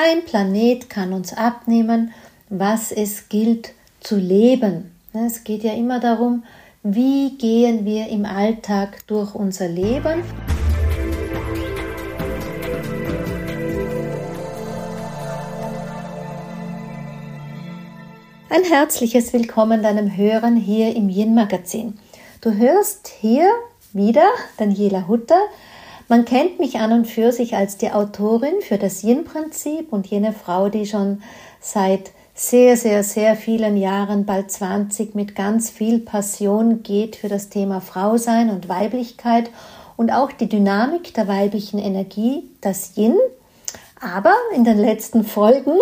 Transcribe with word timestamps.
Kein 0.00 0.24
Planet 0.24 0.88
kann 0.88 1.12
uns 1.12 1.32
abnehmen, 1.32 2.14
was 2.48 2.92
es 2.92 3.28
gilt 3.28 3.70
zu 3.98 4.14
leben. 4.14 4.94
Es 5.12 5.42
geht 5.42 5.64
ja 5.64 5.72
immer 5.72 5.98
darum, 5.98 6.44
wie 6.84 7.36
gehen 7.36 7.84
wir 7.84 8.06
im 8.06 8.24
Alltag 8.24 9.04
durch 9.08 9.34
unser 9.34 9.66
Leben. 9.66 10.22
Ein 18.50 18.62
herzliches 18.70 19.32
Willkommen 19.32 19.82
deinem 19.82 20.16
Hören 20.16 20.54
hier 20.54 20.94
im 20.94 21.08
Yin 21.08 21.34
Magazin. 21.34 21.98
Du 22.40 22.52
hörst 22.52 23.08
hier 23.08 23.50
wieder 23.92 24.28
Daniela 24.58 25.08
Hutter. 25.08 25.40
Man 26.10 26.24
kennt 26.24 26.58
mich 26.58 26.78
an 26.78 26.92
und 26.92 27.06
für 27.06 27.32
sich 27.32 27.54
als 27.54 27.76
die 27.76 27.90
Autorin 27.90 28.62
für 28.62 28.78
das 28.78 29.04
Yin-Prinzip 29.04 29.92
und 29.92 30.06
jene 30.06 30.32
Frau, 30.32 30.70
die 30.70 30.86
schon 30.86 31.22
seit 31.60 32.12
sehr, 32.34 32.78
sehr, 32.78 33.04
sehr 33.04 33.36
vielen 33.36 33.76
Jahren, 33.76 34.24
bald 34.24 34.50
20, 34.50 35.14
mit 35.14 35.34
ganz 35.34 35.68
viel 35.68 35.98
Passion 35.98 36.82
geht 36.82 37.16
für 37.16 37.28
das 37.28 37.50
Thema 37.50 37.82
Frausein 37.82 38.48
und 38.48 38.70
Weiblichkeit 38.70 39.50
und 39.98 40.10
auch 40.10 40.32
die 40.32 40.48
Dynamik 40.48 41.12
der 41.12 41.28
weiblichen 41.28 41.78
Energie, 41.78 42.48
das 42.62 42.96
Yin. 42.96 43.16
Aber 44.00 44.32
in 44.54 44.64
den 44.64 44.78
letzten 44.78 45.24
Folgen 45.24 45.76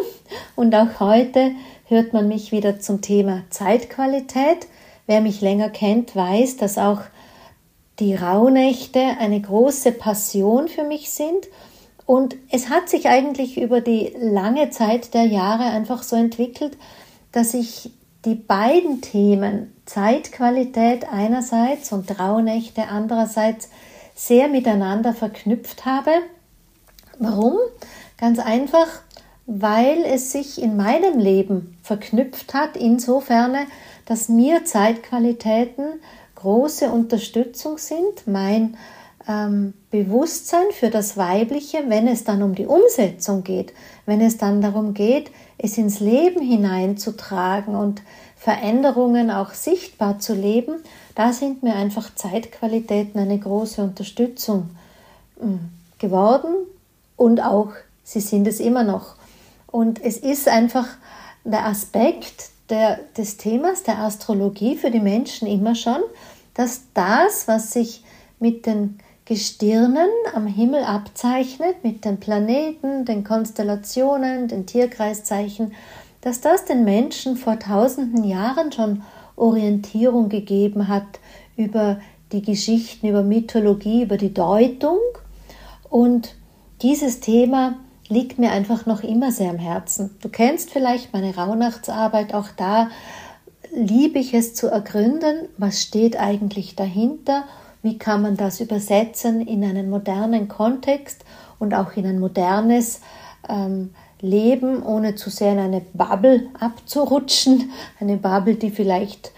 und 0.57 0.75
auch 0.75 0.99
heute 0.99 1.53
hört 1.85 2.13
man 2.13 2.27
mich 2.27 2.51
wieder 2.51 2.81
zum 2.81 3.01
Thema 3.01 3.43
Zeitqualität. 3.51 4.67
Wer 5.07 5.21
mich 5.21 5.41
länger 5.41 5.69
kennt, 5.71 6.17
weiß, 6.17 6.57
dass 6.57 6.79
auch 6.79 7.03
die 7.99 8.15
Rauhnächte 8.15 9.01
eine 9.19 9.41
große 9.41 9.93
Passion 9.93 10.69
für 10.69 10.85
mich 10.85 11.11
sind. 11.11 11.47
Und 12.05 12.37
es 12.51 12.69
hat 12.69 12.89
sich 12.89 13.09
eigentlich 13.09 13.61
über 13.61 13.81
die 13.81 14.15
lange 14.19 14.71
Zeit 14.71 15.15
der 15.15 15.25
Jahre 15.25 15.65
einfach 15.65 16.03
so 16.03 16.15
entwickelt, 16.15 16.77
dass 17.33 17.55
ich 17.55 17.91
die 18.25 18.35
beiden 18.35 19.01
Themen 19.01 19.73
Zeitqualität 19.87 21.07
einerseits 21.11 21.93
und 21.93 22.19
Rauhnächte 22.19 22.89
andererseits 22.89 23.71
sehr 24.15 24.49
miteinander 24.49 25.13
verknüpft 25.15 25.85
habe. 25.85 26.11
Warum? 27.19 27.55
Ganz 28.19 28.39
einfach, 28.39 28.89
weil 29.47 30.05
es 30.05 30.33
sich 30.33 30.61
in 30.61 30.77
meinem 30.77 31.19
Leben 31.19 31.79
verknüpft 31.83 32.53
hat, 32.53 32.77
insofern, 32.77 33.57
dass 34.07 34.29
mir 34.29 34.65
Zeitqualitäten 34.65 36.01
große 36.47 36.89
Unterstützung 36.89 37.77
sind, 37.77 38.29
mein 38.29 38.77
ähm, 39.29 39.75
Bewusstsein 39.91 40.67
für 40.71 40.91
das 40.91 41.17
Weibliche, 41.17 41.83
wenn 41.89 42.07
es 42.07 42.23
dann 42.23 42.41
um 42.45 42.55
die 42.55 42.67
Umsetzung 42.67 43.43
geht, 43.43 43.73
wenn 44.07 44.21
es 44.21 44.39
dann 44.39 44.61
darum 44.61 44.95
geht, 44.95 45.33
es 45.59 45.77
ins 45.77 45.99
Leben 45.99 46.41
hineinzutragen 46.41 47.75
und 47.75 48.01
Veränderungen 48.37 49.33
auch 49.33 49.55
sichtbar 49.55 50.21
zu 50.21 50.35
leben, 50.35 50.75
da 51.17 51.33
sind 51.33 51.65
mir 51.65 51.75
einfach 51.75 52.15
Zeitqualitäten 52.15 53.19
eine 53.19 53.41
große 53.41 53.83
Unterstützung 53.83 54.71
hm, 55.41 55.59
geworden 55.99 56.55
und 57.17 57.41
auch 57.41 57.71
sie 58.05 58.21
sind 58.21 58.47
es 58.47 58.61
immer 58.61 58.85
noch. 58.85 59.17
Und 59.67 60.01
es 60.01 60.17
ist 60.17 60.47
einfach 60.47 60.87
der 61.43 61.67
Aspekt 61.67 62.51
der, 62.71 63.01
des 63.17 63.37
Themas 63.37 63.83
der 63.83 63.99
Astrologie 63.99 64.77
für 64.77 64.93
die 64.93 65.01
Menschen 65.01 65.49
immer 65.49 65.75
schon, 65.75 66.03
dass 66.57 66.85
das, 66.95 67.47
was 67.49 67.73
sich 67.73 68.03
mit 68.41 68.67
den 68.67 68.99
Gestirnen 69.27 70.09
am 70.35 70.47
Himmel 70.47 70.85
abzeichnet, 70.85 71.83
mit 71.83 72.05
den 72.05 72.19
Planeten, 72.19 73.05
den 73.05 73.25
Konstellationen, 73.25 74.49
den 74.49 74.67
Tierkreiszeichen, 74.67 75.73
dass 76.23 76.41
das 76.41 76.65
den 76.65 76.85
Menschen 76.85 77.37
vor 77.37 77.59
tausenden 77.59 78.25
Jahren 78.25 78.73
schon 78.73 79.03
Orientierung 79.37 80.29
gegeben 80.29 80.89
hat 80.89 81.21
über 81.57 82.01
die 82.33 82.43
Geschichten, 82.43 83.09
über 83.09 83.23
Mythologie, 83.23 84.03
über 84.03 84.17
die 84.17 84.33
Deutung. 84.33 84.99
Und 85.91 86.35
dieses 86.83 87.21
Thema 87.21 87.77
liegt 88.09 88.39
mir 88.39 88.53
einfach 88.53 88.87
noch 88.87 89.03
immer 89.03 89.31
sehr 89.31 89.51
am 89.51 89.59
Herzen. 89.59 90.17
Du 90.23 90.29
kennst 90.29 90.71
vielleicht 90.71 91.13
meine 91.13 91.35
Rauhnachtsarbeit, 91.35 92.33
auch 92.33 92.49
da 92.57 92.89
liebe 93.75 94.19
ich 94.19 94.35
es 94.35 94.55
zu 94.55 94.69
ergründen, 94.69 95.49
was 95.59 95.83
steht 95.83 96.19
eigentlich 96.19 96.77
dahinter, 96.77 97.45
wie 97.83 97.99
kann 97.99 98.23
man 98.23 98.37
das 98.37 98.61
übersetzen 98.61 99.41
in 99.41 99.65
einen 99.65 99.91
modernen 99.91 100.49
Kontext 100.49 101.25
und 101.59 101.75
auch 101.75 101.93
in 101.97 102.07
ein 102.07 102.19
modernes 102.19 103.01
ähm, 103.49 103.91
Leben, 104.21 104.83
ohne 104.83 105.15
zu 105.15 105.31
sehr 105.31 105.53
in 105.53 105.59
eine 105.59 105.83
Bubble 105.93 106.49
abzurutschen, 106.59 107.71
eine 108.01 108.17
Bubble, 108.17 108.57
die 108.57 108.71
vielleicht 108.71 109.33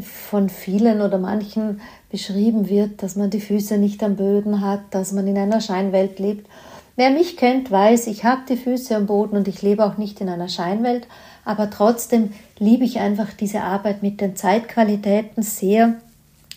von 0.00 0.48
vielen 0.48 1.00
oder 1.00 1.18
manchen 1.18 1.80
beschrieben 2.10 2.68
wird, 2.68 3.02
dass 3.02 3.16
man 3.16 3.30
die 3.30 3.40
Füße 3.40 3.76
nicht 3.76 4.02
am 4.02 4.16
Böden 4.16 4.60
hat, 4.60 4.80
dass 4.92 5.12
man 5.12 5.26
in 5.26 5.36
einer 5.36 5.60
Scheinwelt 5.60 6.18
lebt 6.18 6.46
Wer 6.96 7.10
mich 7.10 7.36
kennt, 7.36 7.70
weiß, 7.70 8.06
ich 8.08 8.24
habe 8.24 8.42
die 8.48 8.56
Füße 8.56 8.94
am 8.94 9.06
Boden 9.06 9.36
und 9.36 9.48
ich 9.48 9.62
lebe 9.62 9.84
auch 9.84 9.96
nicht 9.96 10.20
in 10.20 10.28
einer 10.28 10.48
Scheinwelt, 10.48 11.06
aber 11.44 11.70
trotzdem 11.70 12.32
liebe 12.58 12.84
ich 12.84 12.98
einfach 12.98 13.32
diese 13.32 13.62
Arbeit 13.62 14.02
mit 14.02 14.20
den 14.20 14.36
Zeitqualitäten 14.36 15.42
sehr. 15.42 15.94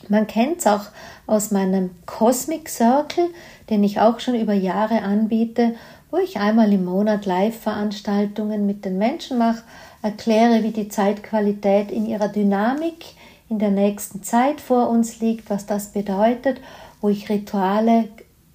Man 0.10 0.28
kennt 0.28 0.60
es 0.60 0.68
auch 0.68 0.86
aus 1.28 1.52
meinem 1.52 1.92
Cosmic 2.06 2.68
Circle, 2.68 3.30
den 3.70 3.84
ich 3.84 4.00
auch 4.00 4.20
schon 4.20 4.36
über 4.36 4.54
Jahre 4.54 5.02
anbiete, 5.04 5.76
wo 6.12 6.18
ich 6.18 6.38
einmal 6.38 6.72
im 6.74 6.86
Monat 6.86 7.26
Live-Veranstaltungen 7.26 8.66
mit 8.66 8.86
den 8.86 8.98
Menschen 8.98 9.38
mache, 9.38 9.64
erkläre, 10.02 10.64
wie 10.64 10.72
die 10.72 10.90
Zeitqualität 10.90 11.90
in 11.90 12.06
ihrer 12.06 12.28
Dynamik 12.28 13.06
in 13.50 13.60
der 13.60 13.72
nächsten 13.72 14.24
Zeit 14.24 14.62
vor 14.62 14.90
uns 14.90 15.22
liegt, 15.22 15.50
was 15.50 15.66
das 15.66 15.88
bedeutet, 15.88 16.60
wo 17.02 17.10
ich 17.10 17.30
Rituale 17.30 18.10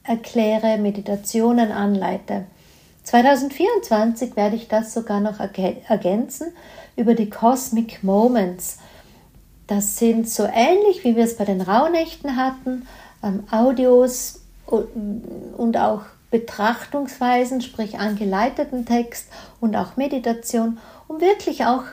erkläre, 0.09 0.79
Meditationen 0.79 1.71
anleite. 1.71 2.47
2024 3.05 4.37
werde 4.37 4.57
ich 4.57 4.69
das 4.69 4.93
sogar 4.93 5.21
noch 5.21 5.41
ergänzen 5.41 6.53
über 6.97 7.15
die 7.15 7.31
Cosmic 7.31 8.03
Moments. 8.03 8.79
Das 9.67 9.99
sind 9.99 10.29
so 10.29 10.45
ähnlich, 10.45 11.05
wie 11.05 11.17
wir 11.17 11.25
es 11.25 11.37
bei 11.37 11.45
den 11.45 11.61
Rauhnächten 11.61 12.37
hatten, 12.37 12.87
ähm, 13.23 13.45
Audios 13.51 14.41
und 14.67 15.77
auch 15.79 16.03
Betrachtungsweisen, 16.31 17.63
sprich 17.63 17.99
angeleiteten 17.99 18.85
Text 18.85 19.29
und 19.61 19.77
auch 19.77 19.97
Meditation, 19.97 20.79
um 21.07 21.21
wirklich 21.21 21.65
auch 21.65 21.85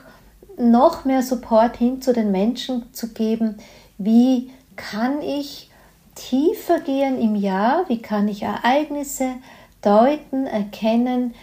noch 0.58 1.04
mehr 1.04 1.22
Support 1.22 1.76
hin 1.76 2.02
zu 2.02 2.12
den 2.12 2.30
Menschen 2.30 2.92
zu 2.92 3.08
geben. 3.08 3.56
Wie 3.96 4.50
kann 4.76 5.22
ich 5.22 5.70
tiefer 6.16 6.80
gehen 6.80 7.20
im 7.20 7.36
Jahr, 7.36 7.84
wie 7.88 8.02
kann 8.02 8.26
ich 8.26 8.42
Ereignisse 8.42 9.34
deuten, 9.82 10.46
erkennen, 10.46 11.34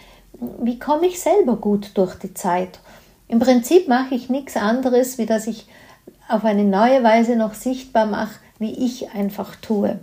wie 0.60 0.78
komme 0.78 1.06
ich 1.06 1.20
selber 1.20 1.56
gut 1.56 1.92
durch 1.94 2.16
die 2.16 2.34
Zeit. 2.34 2.80
Im 3.28 3.38
Prinzip 3.38 3.88
mache 3.88 4.14
ich 4.14 4.28
nichts 4.28 4.56
anderes, 4.56 5.16
wie 5.16 5.26
dass 5.26 5.46
ich 5.46 5.66
auf 6.28 6.44
eine 6.44 6.64
neue 6.64 7.02
Weise 7.02 7.36
noch 7.36 7.54
sichtbar 7.54 8.06
mache, 8.06 8.34
wie 8.58 8.72
ich 8.72 9.12
einfach 9.12 9.56
tue. 9.56 9.98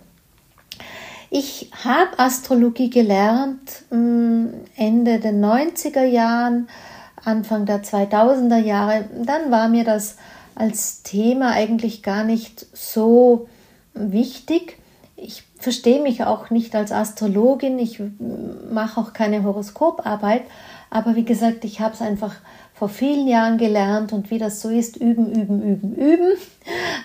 Ich 1.29 1.71
habe 1.85 2.19
Astrologie 2.19 2.89
gelernt 2.89 3.83
mm, 3.89 4.47
Ende 4.75 5.19
der 5.19 5.31
90er 5.31 6.03
Jahren, 6.03 6.67
Anfang 7.23 7.65
der 7.65 7.83
2000er 7.83 8.57
Jahre. 8.57 9.05
Dann 9.23 9.51
war 9.51 9.69
mir 9.69 9.83
das 9.83 10.17
als 10.55 11.03
Thema 11.03 11.51
eigentlich 11.51 12.03
gar 12.03 12.23
nicht 12.23 12.65
so 12.73 13.47
wichtig. 13.93 14.77
Ich 15.15 15.43
verstehe 15.59 16.01
mich 16.01 16.23
auch 16.23 16.49
nicht 16.49 16.75
als 16.75 16.91
Astrologin, 16.91 17.77
ich 17.77 18.01
mache 18.71 18.99
auch 18.99 19.13
keine 19.13 19.43
Horoskoparbeit, 19.43 20.43
aber 20.89 21.15
wie 21.15 21.25
gesagt, 21.25 21.63
ich 21.63 21.79
habe 21.79 21.93
es 21.93 22.01
einfach 22.01 22.35
vor 22.73 22.89
vielen 22.89 23.27
Jahren 23.27 23.59
gelernt 23.59 24.11
und 24.11 24.31
wie 24.31 24.39
das 24.39 24.59
so 24.59 24.69
ist, 24.69 24.97
üben, 24.97 25.31
üben, 25.31 25.61
üben, 25.61 25.95
üben. 25.95 26.31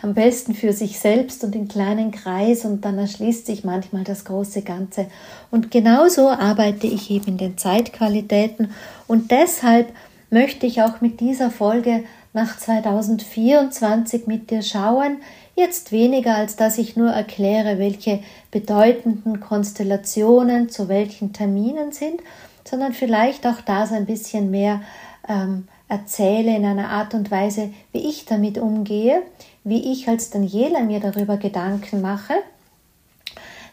Am 0.00 0.14
besten 0.14 0.54
für 0.54 0.72
sich 0.72 0.98
selbst 0.98 1.44
und 1.44 1.54
in 1.54 1.68
kleinen 1.68 2.12
Kreis 2.12 2.64
und 2.64 2.82
dann 2.86 2.96
erschließt 2.96 3.44
sich 3.44 3.62
manchmal 3.62 4.02
das 4.02 4.24
große 4.24 4.62
Ganze. 4.62 5.06
Und 5.50 5.70
genauso 5.70 6.30
arbeite 6.30 6.86
ich 6.86 7.10
eben 7.10 7.26
in 7.26 7.36
den 7.36 7.58
Zeitqualitäten 7.58 8.70
und 9.06 9.30
deshalb 9.30 9.92
möchte 10.30 10.64
ich 10.64 10.80
auch 10.80 11.02
mit 11.02 11.20
dieser 11.20 11.50
Folge 11.50 12.04
nach 12.32 12.58
2024 12.58 14.26
mit 14.26 14.50
dir 14.50 14.62
schauen, 14.62 15.18
Jetzt 15.56 15.90
weniger, 15.90 16.34
als 16.34 16.56
dass 16.56 16.76
ich 16.76 16.96
nur 16.96 17.10
erkläre, 17.10 17.78
welche 17.78 18.20
bedeutenden 18.50 19.40
Konstellationen 19.40 20.68
zu 20.68 20.88
welchen 20.88 21.32
Terminen 21.32 21.92
sind, 21.92 22.20
sondern 22.68 22.92
vielleicht 22.92 23.46
auch 23.46 23.62
das 23.64 23.90
ein 23.90 24.04
bisschen 24.04 24.50
mehr 24.50 24.82
ähm, 25.26 25.66
erzähle 25.88 26.54
in 26.54 26.66
einer 26.66 26.90
Art 26.90 27.14
und 27.14 27.30
Weise, 27.30 27.70
wie 27.92 28.06
ich 28.06 28.26
damit 28.26 28.58
umgehe, 28.58 29.22
wie 29.64 29.92
ich 29.92 30.08
als 30.08 30.28
Daniela 30.28 30.80
mir 30.80 31.00
darüber 31.00 31.38
Gedanken 31.38 32.02
mache. 32.02 32.34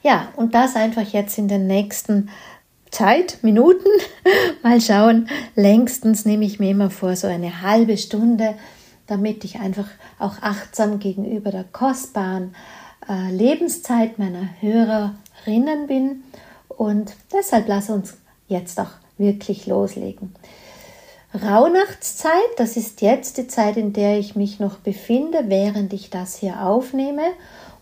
Ja, 0.03 0.29
und 0.37 0.55
das 0.55 0.77
einfach 0.77 1.11
jetzt 1.11 1.37
in 1.37 1.49
den 1.49 1.67
nächsten 1.67 2.29
Zeit, 2.91 3.39
Minuten. 3.41 3.89
Mal 4.63 4.79
schauen. 4.79 5.27
Längstens 5.55 6.23
nehme 6.23 6.45
ich 6.45 6.59
mir 6.59 6.71
immer 6.71 6.89
vor, 6.89 7.17
so 7.17 7.27
eine 7.27 7.61
halbe 7.61 7.97
Stunde, 7.97 8.55
damit 9.13 9.43
ich 9.43 9.59
einfach 9.59 9.87
auch 10.17 10.41
achtsam 10.41 10.97
gegenüber 10.97 11.51
der 11.51 11.65
kostbaren 11.65 12.55
äh, 13.07 13.29
Lebenszeit 13.31 14.17
meiner 14.17 14.49
Hörerinnen 14.59 15.85
bin. 15.85 16.23
Und 16.67 17.13
deshalb 17.31 17.67
lass 17.67 17.91
uns 17.91 18.17
jetzt 18.47 18.79
auch 18.79 18.89
wirklich 19.19 19.67
loslegen. 19.67 20.33
Rauhnachtszeit, 21.31 22.31
das 22.57 22.75
ist 22.75 23.01
jetzt 23.01 23.37
die 23.37 23.47
Zeit, 23.47 23.77
in 23.77 23.93
der 23.93 24.17
ich 24.17 24.35
mich 24.35 24.59
noch 24.59 24.77
befinde, 24.77 25.45
während 25.45 25.93
ich 25.93 26.09
das 26.09 26.35
hier 26.35 26.63
aufnehme. 26.65 27.23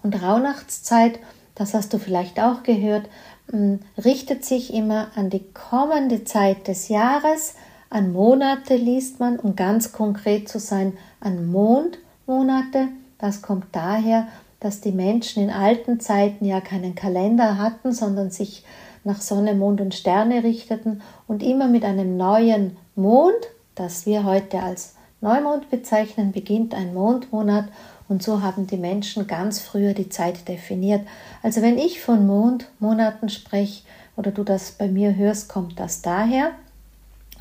Und 0.03 0.21
Rauhnachtszeit, 0.21 1.17
das 1.55 1.73
hast 1.73 1.93
du 1.93 1.97
vielleicht 1.97 2.41
auch 2.41 2.63
gehört, 2.63 3.07
hm, 3.49 3.79
richtet 4.03 4.43
sich 4.43 4.73
immer 4.73 5.11
an 5.15 5.29
die 5.29 5.45
kommende 5.53 6.25
Zeit 6.25 6.67
des 6.67 6.89
Jahres, 6.89 7.55
an 7.89 8.13
Monate 8.13 8.75
liest 8.75 9.19
man, 9.19 9.37
um 9.37 9.57
ganz 9.57 9.91
konkret 9.91 10.47
zu 10.47 10.59
sein, 10.59 10.97
an 11.21 11.50
Mondmonate. 11.50 12.89
Das 13.18 13.41
kommt 13.41 13.65
daher, 13.71 14.27
dass 14.59 14.81
die 14.81 14.91
Menschen 14.91 15.44
in 15.44 15.50
alten 15.50 16.00
Zeiten 16.00 16.45
ja 16.45 16.62
keinen 16.62 16.94
Kalender 16.94 17.57
hatten, 17.57 17.94
sondern 17.94 18.29
sich 18.29 18.63
nach 19.03 19.21
Sonne, 19.21 19.56
Mond 19.56 19.81
und 19.81 19.95
Sterne 19.95 20.44
richteten 20.44 21.01
und 21.27 21.41
immer 21.41 21.68
mit 21.68 21.83
einem 21.83 22.18
neuen 22.18 22.77
Mond, 22.95 23.33
das 23.75 24.06
wir 24.06 24.25
heute 24.25 24.62
als 24.62 24.95
Neumond 25.21 25.69
bezeichnen, 25.69 26.31
beginnt 26.31 26.73
ein 26.73 26.94
Mondmonat 26.94 27.65
und 28.07 28.21
so 28.21 28.41
haben 28.41 28.67
die 28.67 28.77
Menschen 28.77 29.25
ganz 29.25 29.59
früher 29.59 29.94
die 29.94 30.09
Zeit 30.09 30.47
definiert. 30.47 31.07
Also 31.41 31.62
wenn 31.62 31.77
ich 31.77 32.01
von 32.01 32.27
Mondmonaten 32.27 33.29
spreche 33.29 33.83
oder 34.17 34.31
du 34.31 34.44
das 34.44 34.71
bei 34.71 34.88
mir 34.88 35.15
hörst, 35.15 35.47
kommt 35.47 35.79
das 35.79 36.01
daher. 36.01 36.51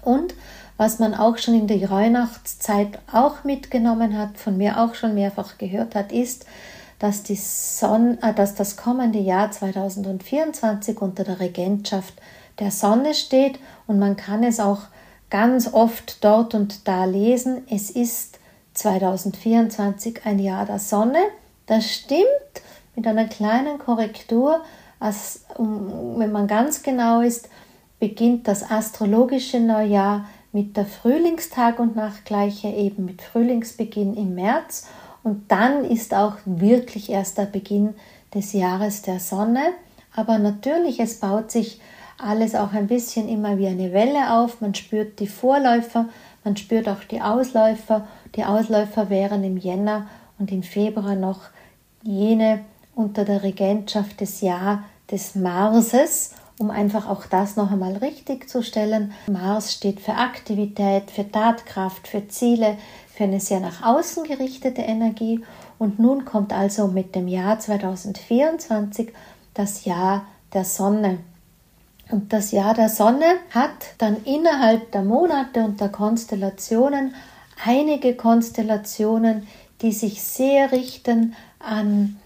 Und 0.03 0.35
was 0.81 0.99
man 0.99 1.13
auch 1.13 1.37
schon 1.37 1.53
in 1.53 1.67
der 1.67 1.91
Weihnachtszeit 1.91 3.01
auch 3.13 3.45
mitgenommen 3.45 4.17
hat, 4.17 4.39
von 4.39 4.57
mir 4.57 4.81
auch 4.81 4.95
schon 4.95 5.15
mehrfach 5.15 5.59
gehört 5.59 5.95
hat, 5.95 6.11
ist, 6.11 6.47
dass, 6.99 7.23
die 7.23 7.37
Sonne, 7.37 8.17
äh, 8.23 8.33
dass 8.33 8.55
das 8.55 8.79
kommende 8.79 9.19
Jahr 9.19 9.51
2024 9.51 11.03
unter 11.03 11.23
der 11.23 11.39
Regentschaft 11.39 12.15
der 12.61 12.71
Sonne 12.71 13.13
steht 13.13 13.59
und 13.87 13.99
man 13.99 14.17
kann 14.17 14.43
es 14.43 14.59
auch 14.59 14.81
ganz 15.29 15.71
oft 15.71 16.25
dort 16.25 16.55
und 16.55 16.89
da 16.89 17.05
lesen. 17.05 17.63
Es 17.69 17.91
ist 17.91 18.39
2024 18.73 20.25
ein 20.25 20.39
Jahr 20.39 20.65
der 20.65 20.79
Sonne. 20.79 21.21
Das 21.67 21.91
stimmt 21.91 22.25
mit 22.97 23.07
einer 23.07 23.27
kleinen 23.27 23.79
Korrektur. 23.79 24.63
Als, 24.99 25.45
wenn 25.59 26.33
man 26.33 26.47
ganz 26.47 26.83
genau 26.83 27.21
ist, 27.21 27.51
beginnt 27.99 28.49
das 28.49 28.71
astrologische 28.71 29.61
Neujahr 29.61 30.25
mit 30.53 30.77
der 30.77 30.87
Frühlingstag 30.87 31.79
und 31.79 31.97
Nachtgleiche, 31.97 32.69
eben 32.69 33.05
mit 33.05 33.23
Frühlingsbeginn 33.23 34.15
im 34.15 34.35
März 34.35 34.89
und 35.23 35.51
dann 35.51 35.85
ist 35.85 36.15
auch 36.15 36.37
wirklich 36.45 37.11
erst 37.11 37.39
der 37.39 37.45
Beginn 37.45 37.95
des 38.35 38.53
Jahres 38.53 39.03
der 39.03 39.21
Sonne. 39.21 39.73
Aber 40.15 40.39
natürlich, 40.39 41.01
es 41.01 41.21
baut 41.21 41.51
sich 41.51 41.81
alles 42.19 42.55
auch 42.55 42.73
ein 42.73 42.87
bisschen 42.87 43.29
immer 43.29 43.59
wie 43.59 43.67
eine 43.67 43.93
Welle 43.93 44.35
auf. 44.35 44.61
Man 44.61 44.75
spürt 44.75 45.21
die 45.21 45.27
Vorläufer, 45.27 46.07
man 46.45 46.57
spürt 46.57 46.89
auch 46.89 47.05
die 47.05 47.21
Ausläufer. 47.21 48.07
Die 48.35 48.45
Ausläufer 48.45 49.11
wären 49.11 49.45
im 49.45 49.57
Jänner 49.57 50.07
und 50.39 50.51
im 50.53 50.63
Februar 50.63 51.17
noch 51.17 51.41
jene 52.03 52.61
unter 52.95 53.25
der 53.25 53.43
Regentschaft 53.43 54.21
des 54.21 54.41
Jahr 54.41 54.85
des 55.11 55.35
Marses, 55.35 56.35
um 56.61 56.71
einfach 56.71 57.09
auch 57.09 57.25
das 57.25 57.57
noch 57.57 57.73
einmal 57.73 57.97
richtig 57.97 58.47
zu 58.51 58.63
stellen. 58.63 59.13
Mars 59.29 59.73
steht 59.73 59.99
für 59.99 60.13
Aktivität, 60.13 61.11
für 61.11 61.29
Tatkraft, 61.29 62.07
für 62.07 62.29
Ziele, 62.29 62.77
für 63.15 63.25
eine 63.25 63.41
sehr 63.41 63.61
nach 63.61 63.83
außen 63.83 64.25
gerichtete 64.25 64.83
Energie. 64.83 65.43
Und 65.79 65.99
nun 65.99 66.27
kommt 66.27 66.53
also 66.53 66.87
mit 66.87 67.15
dem 67.15 67.29
Jahr 67.29 67.59
2024 67.59 69.11
das 69.55 69.87
Jahr 69.87 70.27
der 70.53 70.67
Sonne. 70.67 71.21
Und 72.11 72.31
das 72.31 72.51
Jahr 72.51 72.75
der 72.75 72.91
Sonne 72.91 73.39
hat 73.55 73.95
dann 73.97 74.23
innerhalb 74.25 74.93
der 74.93 75.03
Monate 75.03 75.61
und 75.61 75.81
der 75.81 75.89
Konstellationen 75.89 77.15
einige 77.65 78.15
Konstellationen, 78.15 79.47
die 79.81 79.93
sich 79.93 80.23
sehr 80.23 80.73
richten 80.73 81.35
an 81.59 82.19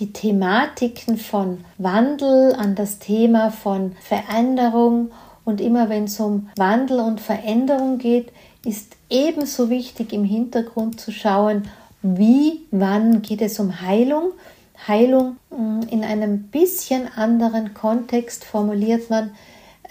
die 0.00 0.12
Thematiken 0.12 1.18
von 1.18 1.64
Wandel, 1.78 2.54
an 2.54 2.74
das 2.74 2.98
Thema 2.98 3.50
von 3.50 3.92
Veränderung. 4.00 5.10
Und 5.44 5.60
immer 5.60 5.88
wenn 5.88 6.04
es 6.04 6.18
um 6.18 6.48
Wandel 6.56 7.00
und 7.00 7.20
Veränderung 7.20 7.98
geht, 7.98 8.32
ist 8.64 8.96
ebenso 9.10 9.70
wichtig 9.70 10.12
im 10.12 10.24
Hintergrund 10.24 11.00
zu 11.00 11.12
schauen, 11.12 11.68
wie, 12.02 12.66
wann 12.70 13.20
geht 13.22 13.42
es 13.42 13.60
um 13.60 13.82
Heilung. 13.82 14.32
Heilung 14.88 15.36
mm, 15.50 15.82
in 15.90 16.02
einem 16.02 16.44
bisschen 16.44 17.06
anderen 17.14 17.74
Kontext 17.74 18.44
formuliert 18.44 19.10
man, 19.10 19.32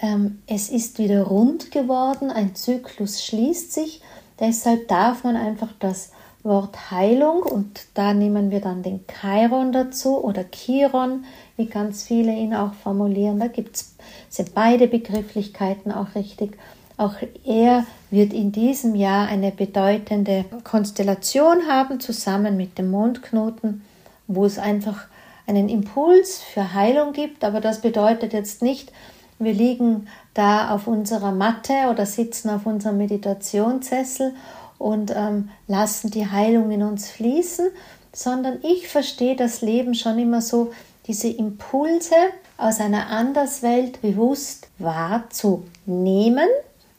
ähm, 0.00 0.42
es 0.46 0.70
ist 0.70 0.98
wieder 0.98 1.22
rund 1.22 1.70
geworden, 1.70 2.30
ein 2.30 2.56
Zyklus 2.56 3.22
schließt 3.24 3.72
sich, 3.72 4.02
deshalb 4.40 4.88
darf 4.88 5.22
man 5.24 5.36
einfach 5.36 5.68
das 5.78 6.10
Wort 6.42 6.90
Heilung 6.90 7.42
und 7.42 7.86
da 7.94 8.14
nehmen 8.14 8.50
wir 8.50 8.60
dann 8.60 8.82
den 8.82 9.04
Chiron 9.06 9.72
dazu 9.72 10.22
oder 10.24 10.44
Chiron, 10.50 11.24
wie 11.56 11.66
ganz 11.66 12.04
viele 12.04 12.32
ihn 12.32 12.54
auch 12.54 12.72
formulieren. 12.72 13.38
Da 13.38 13.48
gibt's, 13.48 13.94
sind 14.28 14.54
beide 14.54 14.88
Begrifflichkeiten 14.88 15.92
auch 15.92 16.14
richtig. 16.14 16.56
Auch 16.96 17.14
er 17.44 17.86
wird 18.10 18.32
in 18.32 18.52
diesem 18.52 18.94
Jahr 18.94 19.28
eine 19.28 19.52
bedeutende 19.52 20.44
Konstellation 20.64 21.66
haben, 21.68 22.00
zusammen 22.00 22.56
mit 22.56 22.78
dem 22.78 22.90
Mondknoten, 22.90 23.82
wo 24.26 24.44
es 24.44 24.58
einfach 24.58 25.06
einen 25.46 25.68
Impuls 25.68 26.40
für 26.40 26.74
Heilung 26.74 27.12
gibt. 27.12 27.44
Aber 27.44 27.60
das 27.60 27.80
bedeutet 27.80 28.32
jetzt 28.32 28.62
nicht, 28.62 28.92
wir 29.38 29.54
liegen 29.54 30.08
da 30.34 30.74
auf 30.74 30.86
unserer 30.86 31.32
Matte 31.32 31.72
oder 31.90 32.04
sitzen 32.04 32.50
auf 32.50 32.66
unserem 32.66 32.98
Meditationssessel 32.98 34.34
und 34.80 35.12
ähm, 35.14 35.50
lassen 35.68 36.10
die 36.10 36.26
Heilung 36.26 36.70
in 36.70 36.82
uns 36.82 37.08
fließen, 37.10 37.68
sondern 38.14 38.58
ich 38.62 38.88
verstehe 38.88 39.36
das 39.36 39.60
Leben 39.60 39.94
schon 39.94 40.18
immer 40.18 40.40
so, 40.40 40.72
diese 41.06 41.28
Impulse 41.28 42.14
aus 42.56 42.80
einer 42.80 43.08
Anderswelt 43.08 44.00
bewusst 44.00 44.68
wahrzunehmen 44.78 46.48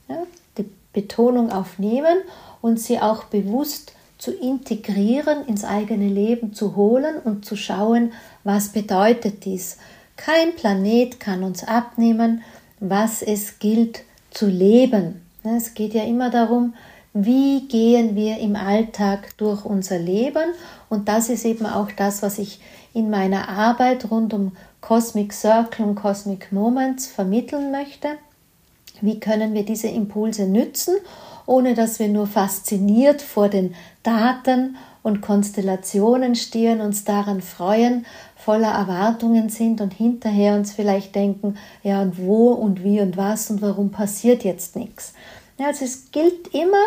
ja, 0.07 0.23
die 0.57 0.69
Betonung 0.93 1.51
auf 1.51 1.79
nehmen 1.79 2.17
und 2.61 2.79
sie 2.79 2.99
auch 2.99 3.25
bewusst 3.25 3.93
zu 4.19 4.31
integrieren, 4.31 5.47
ins 5.47 5.63
eigene 5.63 6.07
Leben 6.07 6.53
zu 6.53 6.75
holen 6.75 7.15
und 7.23 7.45
zu 7.45 7.55
schauen, 7.55 8.13
was 8.43 8.69
bedeutet 8.69 9.45
dies. 9.45 9.77
Kein 10.17 10.53
Planet 10.55 11.19
kann 11.19 11.43
uns 11.43 11.63
abnehmen, 11.63 12.43
was 12.79 13.23
es 13.23 13.57
gilt 13.57 14.03
zu 14.29 14.45
leben. 14.45 15.25
Es 15.43 15.73
geht 15.73 15.95
ja 15.95 16.03
immer 16.03 16.29
darum, 16.29 16.75
wie 17.13 17.67
gehen 17.67 18.15
wir 18.15 18.37
im 18.39 18.55
Alltag 18.55 19.37
durch 19.37 19.65
unser 19.65 19.99
Leben 19.99 20.53
und 20.89 21.09
das 21.09 21.29
ist 21.29 21.45
eben 21.45 21.65
auch 21.65 21.89
das, 21.91 22.21
was 22.21 22.37
ich 22.37 22.59
in 22.93 23.09
meiner 23.09 23.49
Arbeit 23.49 24.09
rund 24.11 24.33
um 24.33 24.53
Cosmic 24.81 25.33
Circle 25.33 25.85
und 25.85 25.95
Cosmic 25.95 26.51
Moments 26.51 27.07
vermitteln 27.07 27.71
möchte. 27.71 28.09
Wie 29.01 29.19
können 29.19 29.53
wir 29.53 29.65
diese 29.65 29.87
Impulse 29.87 30.45
nützen, 30.45 30.95
ohne 31.45 31.73
dass 31.73 31.99
wir 31.99 32.07
nur 32.07 32.27
fasziniert 32.27 33.21
vor 33.21 33.49
den 33.49 33.75
Daten 34.03 34.77
und 35.03 35.21
Konstellationen 35.21 36.35
stehen, 36.35 36.81
uns 36.81 37.03
daran 37.03 37.41
freuen, 37.41 38.05
voller 38.35 38.71
Erwartungen 38.71 39.49
sind 39.49 39.81
und 39.81 39.93
hinterher 39.93 40.55
uns 40.55 40.73
vielleicht 40.73 41.15
denken, 41.15 41.57
ja 41.83 42.01
und 42.01 42.17
wo 42.19 42.51
und 42.51 42.83
wie 42.83 43.01
und 43.01 43.17
was 43.17 43.49
und 43.49 43.61
warum 43.61 43.91
passiert 43.91 44.43
jetzt 44.43 44.75
nichts. 44.75 45.13
Ja, 45.57 45.67
also 45.67 45.85
es 45.85 46.11
gilt 46.11 46.47
immer, 46.53 46.83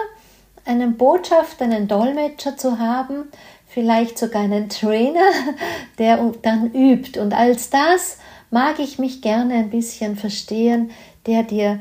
einen 0.64 0.96
Botschafter, 0.96 1.64
einen 1.64 1.88
Dolmetscher 1.88 2.56
zu 2.56 2.78
haben, 2.78 3.28
vielleicht 3.66 4.18
sogar 4.18 4.42
einen 4.42 4.68
Trainer, 4.68 5.30
der 5.98 6.18
dann 6.42 6.72
übt. 6.72 7.18
Und 7.18 7.34
als 7.34 7.70
das 7.70 8.18
mag 8.50 8.78
ich 8.78 8.98
mich 8.98 9.20
gerne 9.22 9.54
ein 9.54 9.70
bisschen 9.70 10.16
verstehen, 10.16 10.90
der 11.26 11.42
dir 11.42 11.80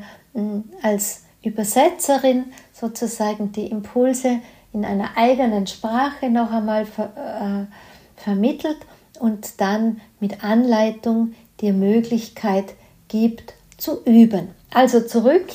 als 0.82 1.22
Übersetzerin 1.42 2.46
sozusagen 2.72 3.52
die 3.52 3.66
Impulse 3.66 4.40
in 4.72 4.84
einer 4.84 5.16
eigenen 5.16 5.66
Sprache 5.66 6.30
noch 6.30 6.50
einmal 6.50 6.86
ver, 6.86 7.68
äh, 7.68 8.20
vermittelt 8.20 8.78
und 9.20 9.60
dann 9.60 10.00
mit 10.18 10.42
Anleitung 10.42 11.34
die 11.60 11.72
Möglichkeit 11.72 12.74
gibt 13.08 13.54
zu 13.76 14.02
üben. 14.04 14.48
Also 14.72 15.00
zurück 15.00 15.46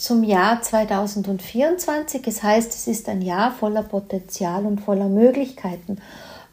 zum 0.00 0.24
Jahr 0.24 0.62
2024. 0.62 2.26
Es 2.26 2.42
heißt, 2.42 2.72
es 2.72 2.86
ist 2.86 3.08
ein 3.08 3.20
Jahr 3.20 3.52
voller 3.52 3.82
Potenzial 3.82 4.64
und 4.64 4.80
voller 4.80 5.08
Möglichkeiten. 5.08 5.98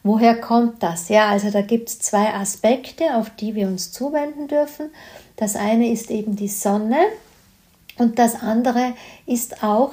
Woher 0.02 0.38
kommt 0.38 0.82
das? 0.82 1.08
Ja, 1.08 1.30
also 1.30 1.50
da 1.50 1.62
gibt 1.62 1.88
es 1.88 1.98
zwei 1.98 2.34
Aspekte, 2.34 3.16
auf 3.16 3.30
die 3.30 3.54
wir 3.54 3.66
uns 3.66 3.90
zuwenden 3.90 4.48
dürfen. 4.48 4.90
Das 5.36 5.56
eine 5.56 5.90
ist 5.90 6.10
eben 6.10 6.36
die 6.36 6.48
Sonne 6.48 6.98
und 7.96 8.18
das 8.18 8.40
andere 8.40 8.92
ist 9.26 9.62
auch 9.62 9.92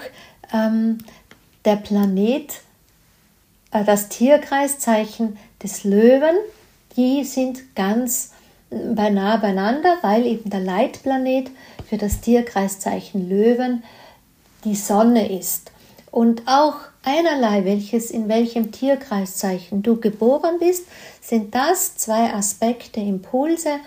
ähm, 0.54 0.98
der 1.64 1.78
Planet, 1.78 2.62
äh, 3.72 3.84
das 3.86 4.10
Tierkreiszeichen 4.10 5.38
des 5.64 5.84
Löwen. 5.86 6.36
Die 6.98 7.24
sind 7.24 7.76
ganz 7.76 8.32
beinahe 8.70 9.38
beieinander, 9.40 9.98
weil 10.02 10.26
eben 10.26 10.50
der 10.50 10.60
Leitplanet 10.60 11.52
für 11.88 11.98
das 11.98 12.22
Tierkreiszeichen 12.22 13.30
Löwen 13.30 13.84
die 14.64 14.76
Sonne 14.76 15.38
ist. 15.40 15.72
Und 16.12 16.44
auch 16.48 16.76
einerlei, 17.04 17.66
welches 17.66 18.10
in 18.10 18.30
welchem 18.30 18.72
Tierkreiszeichen 18.72 19.84
du 19.84 20.00
geboren 20.00 20.60
bist, 20.60 20.86
sind 21.22 21.54
das 21.54 21.98
zwei 21.98 22.34
Aspekte, 22.34 23.00
Impulse, 23.00 23.80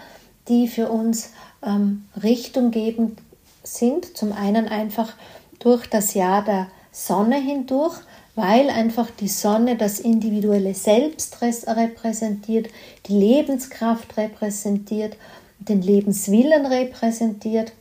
die 0.49 0.69
für 0.69 0.91
uns 0.91 1.31
ähm, 1.65 2.05
Richtung 2.23 2.71
geben 2.71 3.17
sind. 3.63 4.17
Zum 4.17 4.33
einen 4.33 4.69
einfach 4.69 5.15
durch 5.59 5.87
das 5.87 6.15
Jahr 6.15 6.45
der 6.45 6.69
Sonne 6.93 7.37
hindurch, 7.37 7.99
weil 8.35 8.71
einfach 8.71 9.09
die 9.11 9.29
Sonne 9.29 9.77
das 9.77 9.99
individuelle 9.99 10.75
Selbst 10.75 11.41
repräsentiert, 11.43 12.69
die 13.07 13.19
Lebenskraft 13.19 14.17
repräsentiert, 14.17 15.17
den 15.59 15.83
Lebenswillen 15.83 16.67
repräsentiert. 16.67 17.73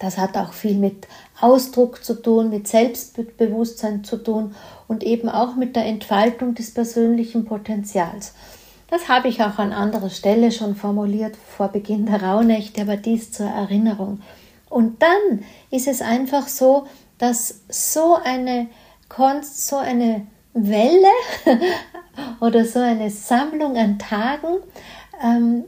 Das 0.00 0.18
hat 0.18 0.36
auch 0.36 0.54
viel 0.54 0.74
mit 0.74 1.06
Ausdruck 1.40 2.02
zu 2.02 2.14
tun, 2.14 2.50
mit 2.50 2.66
Selbstbewusstsein 2.66 4.02
zu 4.02 4.16
tun 4.16 4.54
und 4.88 5.04
eben 5.04 5.28
auch 5.28 5.54
mit 5.54 5.76
der 5.76 5.84
Entfaltung 5.84 6.54
des 6.54 6.74
persönlichen 6.74 7.44
Potenzials. 7.44 8.34
Das 8.88 9.08
habe 9.08 9.28
ich 9.28 9.42
auch 9.42 9.58
an 9.58 9.72
anderer 9.72 10.10
Stelle 10.10 10.50
schon 10.50 10.74
formuliert 10.74 11.36
vor 11.36 11.68
Beginn 11.68 12.06
der 12.06 12.22
Rauhnächte, 12.22 12.82
aber 12.82 12.96
dies 12.96 13.30
zur 13.30 13.46
Erinnerung. 13.46 14.20
Und 14.68 15.02
dann 15.02 15.44
ist 15.70 15.86
es 15.86 16.00
einfach 16.00 16.48
so, 16.48 16.86
dass 17.18 17.60
so 17.68 18.16
eine 18.24 18.68
Kunst, 19.08 19.66
so 19.66 19.76
eine 19.76 20.26
Welle 20.54 21.12
oder 22.40 22.64
so 22.64 22.78
eine 22.78 23.10
Sammlung 23.10 23.76
an 23.76 23.98
Tagen 23.98 24.56
ähm, 25.22 25.64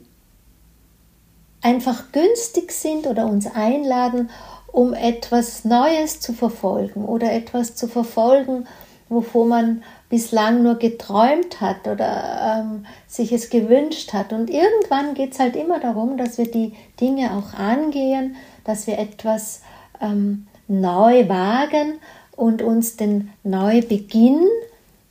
einfach 1.62 2.12
günstig 2.12 2.72
sind 2.72 3.06
oder 3.06 3.26
uns 3.26 3.46
einladen, 3.46 4.30
um 4.72 4.94
etwas 4.94 5.64
Neues 5.64 6.20
zu 6.20 6.32
verfolgen 6.32 7.04
oder 7.04 7.32
etwas 7.32 7.74
zu 7.74 7.86
verfolgen, 7.86 8.66
wovor 9.08 9.46
man 9.46 9.82
bislang 10.08 10.62
nur 10.62 10.76
geträumt 10.76 11.60
hat 11.60 11.86
oder 11.86 12.60
ähm, 12.60 12.86
sich 13.06 13.32
es 13.32 13.50
gewünscht 13.50 14.12
hat. 14.12 14.32
Und 14.32 14.50
irgendwann 14.50 15.14
geht 15.14 15.32
es 15.32 15.38
halt 15.38 15.56
immer 15.56 15.78
darum, 15.80 16.16
dass 16.16 16.38
wir 16.38 16.50
die 16.50 16.74
Dinge 17.00 17.32
auch 17.32 17.58
angehen, 17.58 18.36
dass 18.64 18.86
wir 18.86 18.98
etwas 18.98 19.62
ähm, 20.00 20.46
neu 20.68 21.28
wagen 21.28 21.94
und 22.36 22.62
uns 22.62 22.96
den 22.96 23.30
Neubeginn 23.44 24.46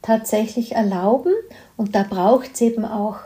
tatsächlich 0.02 0.74
erlauben. 0.74 1.34
Und 1.78 1.96
da 1.96 2.04
braucht 2.04 2.52
es 2.56 2.62
eben 2.62 2.86
auch 2.86 3.18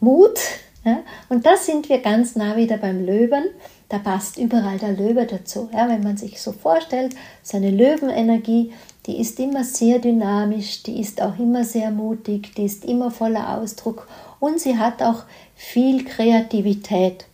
Mut. 0.00 0.38
Ja? 0.84 0.98
Und 1.28 1.46
da 1.46 1.56
sind 1.56 1.88
wir 1.88 1.98
ganz 1.98 2.36
nah 2.36 2.56
wieder 2.56 2.76
beim 2.76 3.04
Löwen. 3.04 3.44
Da 3.88 3.98
passt 3.98 4.38
überall 4.38 4.78
der 4.78 4.92
Löwe 4.92 5.26
dazu. 5.26 5.68
Ja? 5.72 5.88
Wenn 5.88 6.02
man 6.02 6.16
sich 6.16 6.40
so 6.40 6.52
vorstellt, 6.52 7.14
seine 7.42 7.70
Löwenenergie, 7.70 8.72
die 9.06 9.20
ist 9.20 9.38
immer 9.40 9.64
sehr 9.64 9.98
dynamisch, 9.98 10.82
die 10.82 11.00
ist 11.00 11.20
auch 11.20 11.38
immer 11.38 11.64
sehr 11.64 11.90
mutig, 11.90 12.54
die 12.56 12.64
ist 12.64 12.84
immer 12.84 13.10
voller 13.10 13.58
Ausdruck 13.58 14.06
und 14.38 14.60
sie 14.60 14.78
hat 14.78 15.02
auch 15.02 15.24
viel 15.56 16.04
Kreativität. 16.04 17.26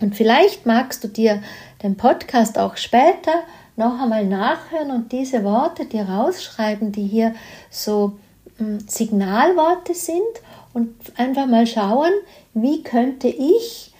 Und 0.00 0.14
vielleicht 0.14 0.66
magst 0.66 1.04
du 1.04 1.08
dir 1.08 1.42
den 1.82 1.96
Podcast 1.96 2.58
auch 2.58 2.76
später 2.76 3.32
noch 3.76 4.00
einmal 4.00 4.26
nachhören 4.26 4.90
und 4.90 5.12
diese 5.12 5.42
Worte 5.44 5.86
dir 5.86 6.04
rausschreiben, 6.04 6.92
die 6.92 7.06
hier 7.06 7.34
so 7.70 8.12
hm, 8.58 8.80
Signalworte 8.86 9.94
sind 9.94 10.20
und 10.72 10.94
einfach 11.16 11.46
mal 11.46 11.66
schauen, 11.66 12.12
wie 12.54 12.82
könnte 12.82 13.28
ich 13.28 13.92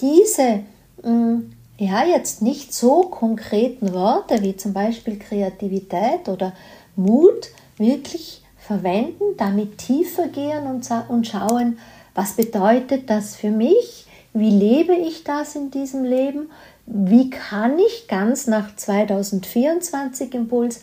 diese 0.00 0.60
hm, 1.02 1.52
ja 1.78 2.04
jetzt 2.04 2.42
nicht 2.42 2.74
so 2.74 3.02
konkreten 3.02 3.94
Worte 3.94 4.42
wie 4.42 4.56
zum 4.56 4.72
Beispiel 4.72 5.18
Kreativität 5.18 6.28
oder 6.28 6.52
Mut 6.96 7.48
wirklich 7.76 8.42
verwenden, 8.58 9.36
damit 9.36 9.78
tiefer 9.78 10.28
gehen 10.28 10.66
und, 10.66 10.86
und 11.08 11.26
schauen, 11.26 11.78
was 12.14 12.32
bedeutet 12.32 13.08
das 13.08 13.36
für 13.36 13.50
mich, 13.50 14.06
wie 14.34 14.50
lebe 14.50 14.92
ich 14.94 15.24
das 15.24 15.54
in 15.54 15.70
diesem 15.70 16.04
Leben, 16.04 16.50
wie 16.84 17.30
kann 17.30 17.78
ich 17.78 18.08
ganz 18.08 18.46
nach 18.46 18.74
2024 18.74 20.34
Impuls 20.34 20.80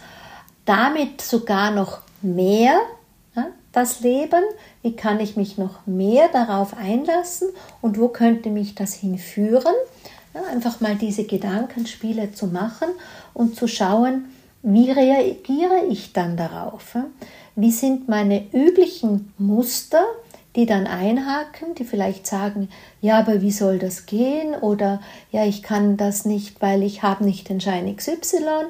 damit 0.66 1.22
sogar 1.22 1.72
noch 1.72 2.00
mehr 2.22 2.80
das 3.76 4.00
Leben, 4.00 4.44
wie 4.82 4.96
kann 4.96 5.20
ich 5.20 5.36
mich 5.36 5.58
noch 5.58 5.86
mehr 5.86 6.28
darauf 6.30 6.76
einlassen 6.78 7.50
und 7.82 8.00
wo 8.00 8.08
könnte 8.08 8.50
mich 8.50 8.76
das 8.76 8.94
hinführen. 8.94 9.74
Ja, 10.34 10.44
einfach 10.52 10.82
mal 10.82 10.96
diese 10.96 11.24
Gedankenspiele 11.24 12.34
zu 12.34 12.48
machen 12.48 12.90
und 13.34 13.56
zu 13.56 13.68
schauen, 13.68 14.26
wie 14.64 14.92
reagiere 14.92 15.86
ich 15.90 16.12
dann 16.12 16.38
darauf? 16.38 16.98
Wie 17.56 17.72
sind 17.72 18.10
meine 18.10 18.44
üblichen 18.52 19.34
Muster, 19.38 20.04
die 20.56 20.66
dann 20.66 20.88
einhaken, 20.88 21.76
die 21.76 21.84
vielleicht 21.84 22.26
sagen, 22.26 22.70
ja, 23.02 23.20
aber 23.20 23.42
wie 23.42 23.52
soll 23.52 23.78
das 23.78 24.06
gehen? 24.06 24.56
Oder 24.56 25.02
ja, 25.32 25.46
ich 25.46 25.62
kann 25.62 25.98
das 25.98 26.26
nicht, 26.26 26.62
weil 26.62 26.82
ich 26.82 27.04
habe 27.04 27.26
nicht 27.26 27.50
den 27.50 27.62
Schein 27.62 27.94
XY 27.96 28.66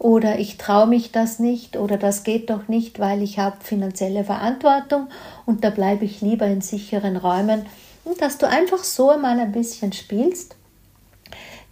oder 0.00 0.38
ich 0.38 0.56
traue 0.56 0.86
mich 0.86 1.12
das 1.12 1.38
nicht 1.38 1.76
oder 1.76 1.98
das 1.98 2.24
geht 2.24 2.48
doch 2.48 2.68
nicht, 2.68 2.98
weil 2.98 3.22
ich 3.22 3.38
habe 3.38 3.58
finanzielle 3.60 4.24
Verantwortung 4.24 5.08
und 5.44 5.62
da 5.62 5.68
bleibe 5.68 6.06
ich 6.06 6.22
lieber 6.22 6.46
in 6.46 6.62
sicheren 6.62 7.18
Räumen. 7.18 7.66
Und 8.04 8.22
dass 8.22 8.38
du 8.38 8.48
einfach 8.48 8.82
so 8.82 9.16
mal 9.18 9.38
ein 9.38 9.52
bisschen 9.52 9.92
spielst, 9.92 10.56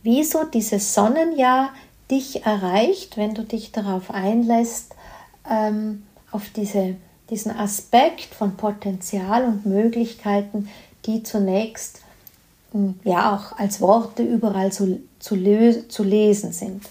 wieso 0.03 0.45
dieses 0.45 0.93
Sonnenjahr 0.93 1.71
dich 2.11 2.45
erreicht, 2.45 3.17
wenn 3.17 3.33
du 3.33 3.45
dich 3.45 3.73
darauf 3.73 4.11
einlässt, 4.11 4.95
ähm, 5.51 6.05
auf 6.31 6.43
diese 6.55 6.97
diesen 7.31 7.53
Aspekt 7.53 8.35
von 8.35 8.57
Potenzial 8.57 9.45
und 9.45 9.67
Möglichkeiten, 9.67 10.69
die 11.07 11.23
zunächst 11.23 12.01
hm, 12.73 12.99
ja 13.05 13.35
auch 13.35 13.59
als 13.59 13.81
Worte 13.81 14.23
überall 14.23 14.73
zu, 14.73 15.01
zu, 15.19 15.37
zu 15.89 16.05
lesen 16.05 16.53
sind. 16.53 16.83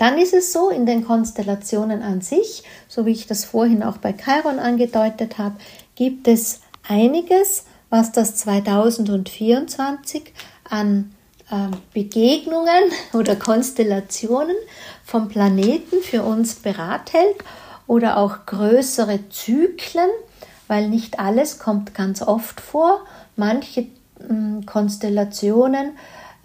Dann 0.00 0.16
ist 0.16 0.32
es 0.32 0.50
so, 0.54 0.70
in 0.70 0.86
den 0.86 1.04
Konstellationen 1.04 2.02
an 2.02 2.22
sich, 2.22 2.62
so 2.88 3.04
wie 3.04 3.12
ich 3.12 3.26
das 3.26 3.44
vorhin 3.44 3.82
auch 3.82 3.98
bei 3.98 4.14
Chiron 4.14 4.58
angedeutet 4.58 5.36
habe, 5.36 5.56
gibt 5.94 6.26
es 6.26 6.60
einiges, 6.88 7.66
was 7.90 8.10
das 8.10 8.34
2024 8.36 10.32
an 10.70 11.14
äh, 11.50 11.76
Begegnungen 11.92 12.84
oder 13.12 13.36
Konstellationen 13.36 14.56
vom 15.04 15.28
Planeten 15.28 16.00
für 16.02 16.22
uns 16.22 16.54
berathält 16.54 17.36
oder 17.86 18.16
auch 18.16 18.46
größere 18.46 19.28
Zyklen, 19.28 20.08
weil 20.66 20.88
nicht 20.88 21.20
alles 21.20 21.58
kommt 21.58 21.92
ganz 21.92 22.22
oft 22.22 22.62
vor. 22.62 23.04
Manche 23.36 23.88
hm, 24.26 24.64
Konstellationen 24.64 25.90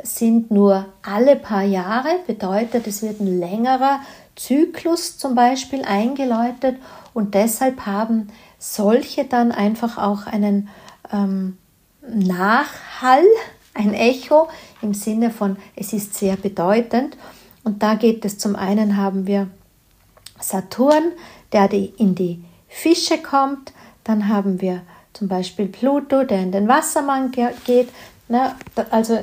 sind 0.03 0.51
nur 0.51 0.85
alle 1.01 1.35
paar 1.35 1.63
Jahre, 1.63 2.09
bedeutet, 2.27 2.87
es 2.87 3.01
wird 3.01 3.19
ein 3.19 3.39
längerer 3.39 3.99
Zyklus 4.35 5.17
zum 5.17 5.35
Beispiel 5.35 5.83
eingeläutet 5.83 6.77
und 7.13 7.33
deshalb 7.33 7.85
haben 7.85 8.27
solche 8.59 9.25
dann 9.25 9.51
einfach 9.51 9.97
auch 9.97 10.25
einen 10.25 10.69
ähm, 11.11 11.57
Nachhall, 12.07 13.23
ein 13.73 13.93
Echo 13.93 14.47
im 14.81 14.93
Sinne 14.93 15.31
von, 15.31 15.57
es 15.75 15.93
ist 15.93 16.15
sehr 16.15 16.35
bedeutend. 16.37 17.17
Und 17.63 17.81
da 17.81 17.95
geht 17.95 18.23
es 18.25 18.37
zum 18.37 18.55
einen 18.55 18.95
haben 18.95 19.27
wir 19.27 19.49
Saturn, 20.39 21.11
der 21.51 21.71
in 21.73 22.15
die 22.15 22.43
Fische 22.67 23.17
kommt. 23.17 23.73
Dann 24.03 24.29
haben 24.29 24.61
wir 24.61 24.81
zum 25.13 25.27
Beispiel 25.27 25.67
Pluto, 25.67 26.23
der 26.23 26.41
in 26.41 26.51
den 26.51 26.67
Wassermann 26.67 27.31
geht. 27.31 27.89
Also 28.89 29.19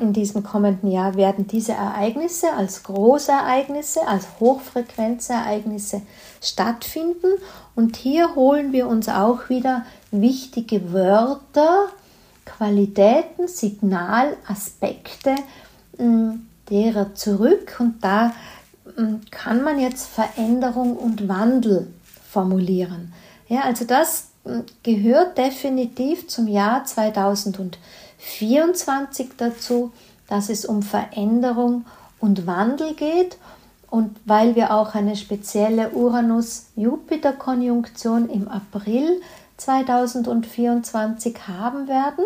in 0.00 0.12
diesem 0.12 0.42
kommenden 0.42 0.90
Jahr 0.90 1.14
werden 1.14 1.46
diese 1.46 1.72
Ereignisse 1.72 2.52
als 2.52 2.82
Großereignisse, 2.82 4.06
als 4.08 4.26
Hochfrequenzereignisse 4.40 6.02
stattfinden. 6.42 7.28
Und 7.76 7.96
hier 7.96 8.34
holen 8.34 8.72
wir 8.72 8.88
uns 8.88 9.08
auch 9.08 9.48
wieder 9.48 9.86
wichtige 10.10 10.92
Wörter, 10.92 11.90
Qualitäten, 12.44 13.46
Signalaspekte 13.46 15.36
hm, 15.96 16.46
derer 16.68 17.14
zurück. 17.14 17.76
Und 17.78 18.02
da 18.02 18.32
hm, 18.96 19.20
kann 19.30 19.62
man 19.62 19.78
jetzt 19.78 20.08
Veränderung 20.08 20.96
und 20.96 21.28
Wandel 21.28 21.86
formulieren. 22.28 23.12
Ja, 23.46 23.60
also 23.60 23.84
das 23.84 24.30
hm, 24.44 24.64
gehört 24.82 25.38
definitiv 25.38 26.26
zum 26.26 26.48
Jahr 26.48 26.84
2024 26.84 27.80
24 28.20 29.30
dazu, 29.36 29.92
dass 30.28 30.48
es 30.48 30.64
um 30.64 30.82
Veränderung 30.82 31.84
und 32.20 32.46
Wandel 32.46 32.94
geht 32.94 33.36
und 33.90 34.16
weil 34.24 34.54
wir 34.54 34.72
auch 34.72 34.94
eine 34.94 35.16
spezielle 35.16 35.90
Uranus-Jupiter-Konjunktion 35.90 38.30
im 38.30 38.48
April 38.48 39.20
2024 39.56 41.36
haben 41.48 41.88
werden, 41.88 42.24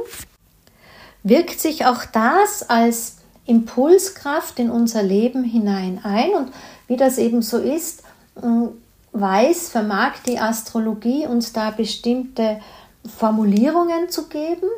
wirkt 1.23 1.59
sich 1.61 1.87
auch 1.87 2.05
das 2.05 2.69
als 2.69 3.17
Impulskraft 3.47 4.59
in 4.59 4.71
unser 4.71 5.03
Leben 5.03 5.43
hinein 5.43 6.01
ein. 6.03 6.35
Und 6.35 6.53
wie 6.87 6.97
das 6.97 7.17
eben 7.19 7.43
so 7.43 7.59
ist, 7.59 8.03
hm, 8.41 8.71
weiß, 9.13 9.69
vermag 9.71 10.13
die 10.27 10.39
Astrologie 10.39 11.27
uns 11.27 11.53
da 11.53 11.71
bestimmte 11.71 12.61
Formulierungen 13.19 14.11
zu 14.11 14.29
geben. 14.29 14.69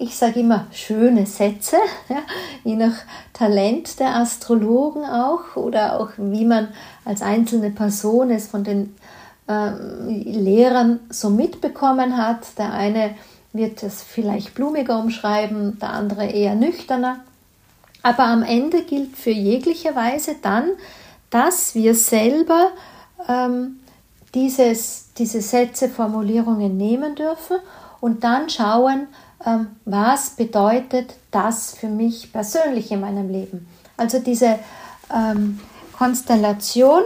Ich 0.00 0.16
sage 0.16 0.40
immer 0.40 0.66
schöne 0.70 1.26
Sätze, 1.26 1.76
ja, 2.08 2.22
je 2.62 2.76
nach 2.76 2.94
Talent 3.32 3.98
der 3.98 4.14
Astrologen 4.14 5.04
auch 5.04 5.56
oder 5.56 5.98
auch 5.98 6.10
wie 6.16 6.44
man 6.44 6.68
als 7.04 7.20
einzelne 7.20 7.70
Person 7.70 8.30
es 8.30 8.46
von 8.46 8.62
den 8.62 8.94
ähm, 9.48 10.22
Lehrern 10.24 11.00
so 11.10 11.30
mitbekommen 11.30 12.16
hat. 12.16 12.58
Der 12.58 12.72
eine 12.72 13.16
wird 13.52 13.82
es 13.82 14.02
vielleicht 14.04 14.54
blumiger 14.54 15.00
umschreiben, 15.00 15.80
der 15.80 15.90
andere 15.90 16.26
eher 16.26 16.54
nüchterner. 16.54 17.20
Aber 18.04 18.24
am 18.26 18.44
Ende 18.44 18.82
gilt 18.82 19.16
für 19.16 19.30
jegliche 19.30 19.96
Weise 19.96 20.36
dann, 20.40 20.70
dass 21.30 21.74
wir 21.74 21.96
selber 21.96 22.70
ähm, 23.28 23.80
dieses, 24.32 25.08
diese 25.18 25.40
Sätze, 25.40 25.88
Formulierungen 25.88 26.76
nehmen 26.76 27.16
dürfen 27.16 27.56
und 28.00 28.22
dann 28.22 28.48
schauen, 28.48 29.08
was 29.84 30.30
bedeutet 30.30 31.14
das 31.30 31.72
für 31.72 31.86
mich 31.86 32.32
persönlich 32.32 32.90
in 32.90 33.00
meinem 33.00 33.30
Leben. 33.30 33.68
Also 33.96 34.18
diese 34.18 34.58
ähm, 35.14 35.60
Konstellation 35.96 37.02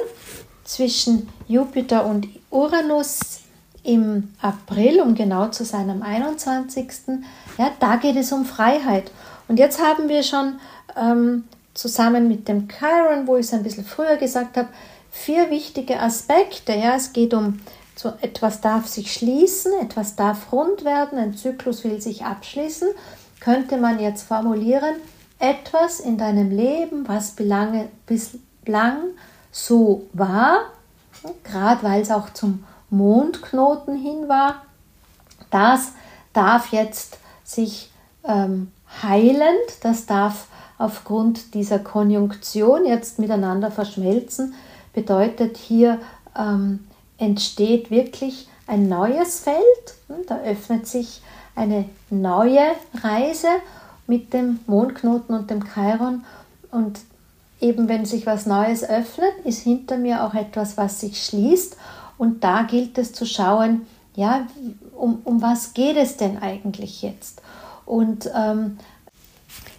zwischen 0.65 1.29
Jupiter 1.49 2.07
und 2.07 2.29
Uranus 2.51 3.41
im 3.83 4.33
April, 4.41 5.01
um 5.01 5.15
genau 5.15 5.49
zu 5.49 5.65
sein, 5.65 5.91
am 5.91 6.03
21. 6.03 6.89
Ja, 7.59 7.73
da 7.81 7.97
geht 7.97 8.17
es 8.17 8.33
um 8.33 8.45
Freiheit. 8.45 9.11
Und 9.49 9.59
jetzt 9.59 9.83
haben 9.83 10.09
wir 10.09 10.23
schon 10.23 10.61
ähm, 10.97 11.45
zusammen 11.75 12.29
mit 12.29 12.49
dem 12.49 12.69
Chiron, 12.69 13.27
wo 13.27 13.37
ich 13.37 13.47
es 13.47 13.53
ein 13.53 13.63
bisschen 13.63 13.85
früher 13.85 14.17
gesagt 14.17 14.57
habe, 14.57 14.69
vier 15.11 15.51
wichtige 15.51 16.01
Aspekte. 16.01 16.73
Ja, 16.75 16.95
es 16.95 17.13
geht 17.13 17.35
um 17.35 17.61
so 17.95 18.13
etwas 18.21 18.61
darf 18.61 18.87
sich 18.87 19.13
schließen, 19.13 19.73
etwas 19.81 20.17
darf 20.17 20.53
rund 20.53 20.85
werden, 20.85 21.19
ein 21.19 21.37
Zyklus 21.37 21.85
will 21.85 22.01
sich 22.01 22.25
abschließen. 22.25 22.89
Könnte 23.41 23.77
man 23.77 23.99
jetzt 23.99 24.23
formulieren, 24.23 24.95
etwas 25.39 26.01
in 26.01 26.17
deinem 26.17 26.51
Leben, 26.51 27.09
was 27.09 27.33
bislang 27.33 29.03
so 29.51 30.07
war, 30.13 30.61
gerade 31.45 31.83
weil 31.83 32.01
es 32.01 32.11
auch 32.11 32.31
zum 32.31 32.65
Mondknoten 32.91 33.97
hin 33.97 34.29
war, 34.29 34.63
das 35.51 35.93
darf 36.33 36.73
jetzt 36.73 37.19
sich 37.45 37.91
ähm, 38.25 38.71
heilend, 39.03 39.83
das 39.83 40.07
darf 40.07 40.47
aufgrund 40.79 41.55
dieser 41.55 41.79
Konjunktion 41.79 42.87
jetzt 42.87 43.19
miteinander 43.19 43.71
verschmelzen, 43.71 44.55
bedeutet 44.93 45.57
hier 45.57 46.01
ähm, 46.37 46.87
entsteht 47.23 47.91
wirklich 47.91 48.49
ein 48.67 48.89
neues 48.89 49.41
Feld, 49.41 49.57
hm, 50.09 50.27
da 50.27 50.41
öffnet 50.41 50.87
sich 50.87 51.23
eine 51.55 51.85
neue 52.11 52.73
Reise 53.03 53.49
mit 54.07 54.33
dem 54.33 54.59
Mondknoten 54.67 55.35
und 55.35 55.51
dem 55.51 55.65
Chiron. 55.73 56.25
Und 56.71 56.99
eben 57.61 57.89
wenn 57.89 58.05
sich 58.07 58.27
was 58.27 58.47
Neues 58.47 58.83
öffnet, 58.83 59.33
ist 59.45 59.63
hinter 59.63 59.99
mir 59.99 60.25
auch 60.25 60.35
etwas, 60.35 60.77
was 60.77 61.01
sich 61.01 61.25
schließt. 61.25 61.77
Und 62.19 62.43
da 62.43 62.63
gilt 62.63 62.99
es 62.99 63.13
zu 63.13 63.25
schauen, 63.25 63.87
ja, 64.15 64.47
um, 64.97 65.21
um 65.25 65.43
was 65.43 65.75
geht 65.75 65.97
es 65.97 66.17
denn 66.17 66.39
eigentlich 66.39 67.03
jetzt? 67.03 67.41
Und 67.87 68.31
ähm, 68.35 68.79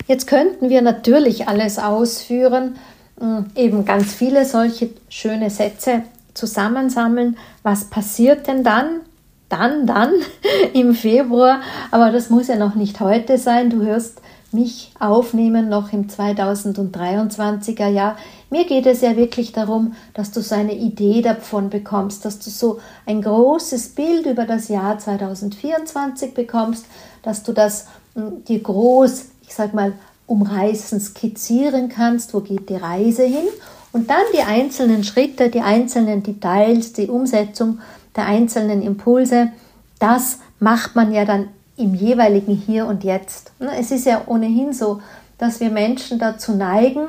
jetzt 0.08 0.28
könnten 0.28 0.70
wir 0.70 0.82
natürlich 0.82 1.48
alles 1.48 1.78
ausführen, 1.78 2.78
hm, 3.20 3.48
eben 3.56 3.86
ganz 3.86 4.14
viele 4.14 4.46
solche 4.46 4.92
schöne 5.10 5.50
Sätze 5.50 6.04
zusammensammeln. 6.34 7.38
Was 7.64 7.86
passiert 7.86 8.48
denn 8.48 8.64
dann? 8.64 9.02
Dann, 9.50 9.86
dann 9.86 10.12
im 10.74 10.96
Februar. 10.96 11.62
Aber 11.92 12.12
das 12.12 12.30
muss 12.30 12.48
ja 12.48 12.56
noch 12.56 12.76
nicht 12.76 13.00
heute 13.00 13.38
sein. 13.38 13.70
Du 13.70 13.82
hörst 13.82 14.22
mich 14.54 14.92
aufnehmen 15.00 15.68
noch 15.68 15.92
im 15.94 16.08
2023er 16.08 17.88
Jahr. 17.88 18.18
Mir 18.50 18.66
geht 18.66 18.86
es 18.86 19.02
ja 19.02 19.16
wirklich 19.18 19.52
darum, 19.52 19.96
dass 20.14 20.32
du 20.32 20.42
so 20.42 20.54
eine 20.54 20.76
Idee 20.76 21.22
davon 21.24 21.70
bekommst, 21.70 22.24
dass 22.24 22.38
du 22.38 22.52
so 22.52 22.80
ein 23.08 23.22
großes 23.22 23.90
Bild 23.90 24.28
über 24.28 24.46
das 24.46 24.68
Jahr 24.68 25.00
2024 25.00 26.36
bekommst, 26.36 26.86
dass 27.24 27.42
du 27.42 27.52
das 27.52 27.88
hm, 28.14 28.44
dir 28.46 28.62
groß, 28.62 29.26
ich 29.42 29.56
sag 29.56 29.74
mal, 29.74 29.94
umreißen, 30.28 31.00
skizzieren 31.00 31.90
kannst, 31.90 32.34
wo 32.34 32.40
geht 32.40 32.70
die 32.70 32.76
Reise 32.76 33.24
hin 33.24 33.48
und 33.94 34.10
dann 34.10 34.24
die 34.36 34.42
einzelnen 34.42 35.04
Schritte, 35.04 35.50
die 35.50 35.62
einzelnen 35.62 36.24
Details, 36.24 36.94
die 36.94 37.08
Umsetzung 37.08 37.80
der 38.16 38.26
einzelnen 38.26 38.82
Impulse, 38.82 39.52
das 40.00 40.40
macht 40.60 40.96
man 40.96 41.14
ja 41.14 41.24
dann 41.24 41.48
im 41.78 41.94
jeweiligen 41.94 42.56
Hier 42.56 42.86
und 42.88 43.04
Jetzt. 43.04 43.52
Es 43.80 43.92
ist 43.92 44.06
ja 44.06 44.24
ohnehin 44.26 44.74
so, 44.74 45.02
dass 45.38 45.60
wir 45.60 45.70
Menschen 45.70 46.20
dazu 46.20 46.54
neigen, 46.54 47.08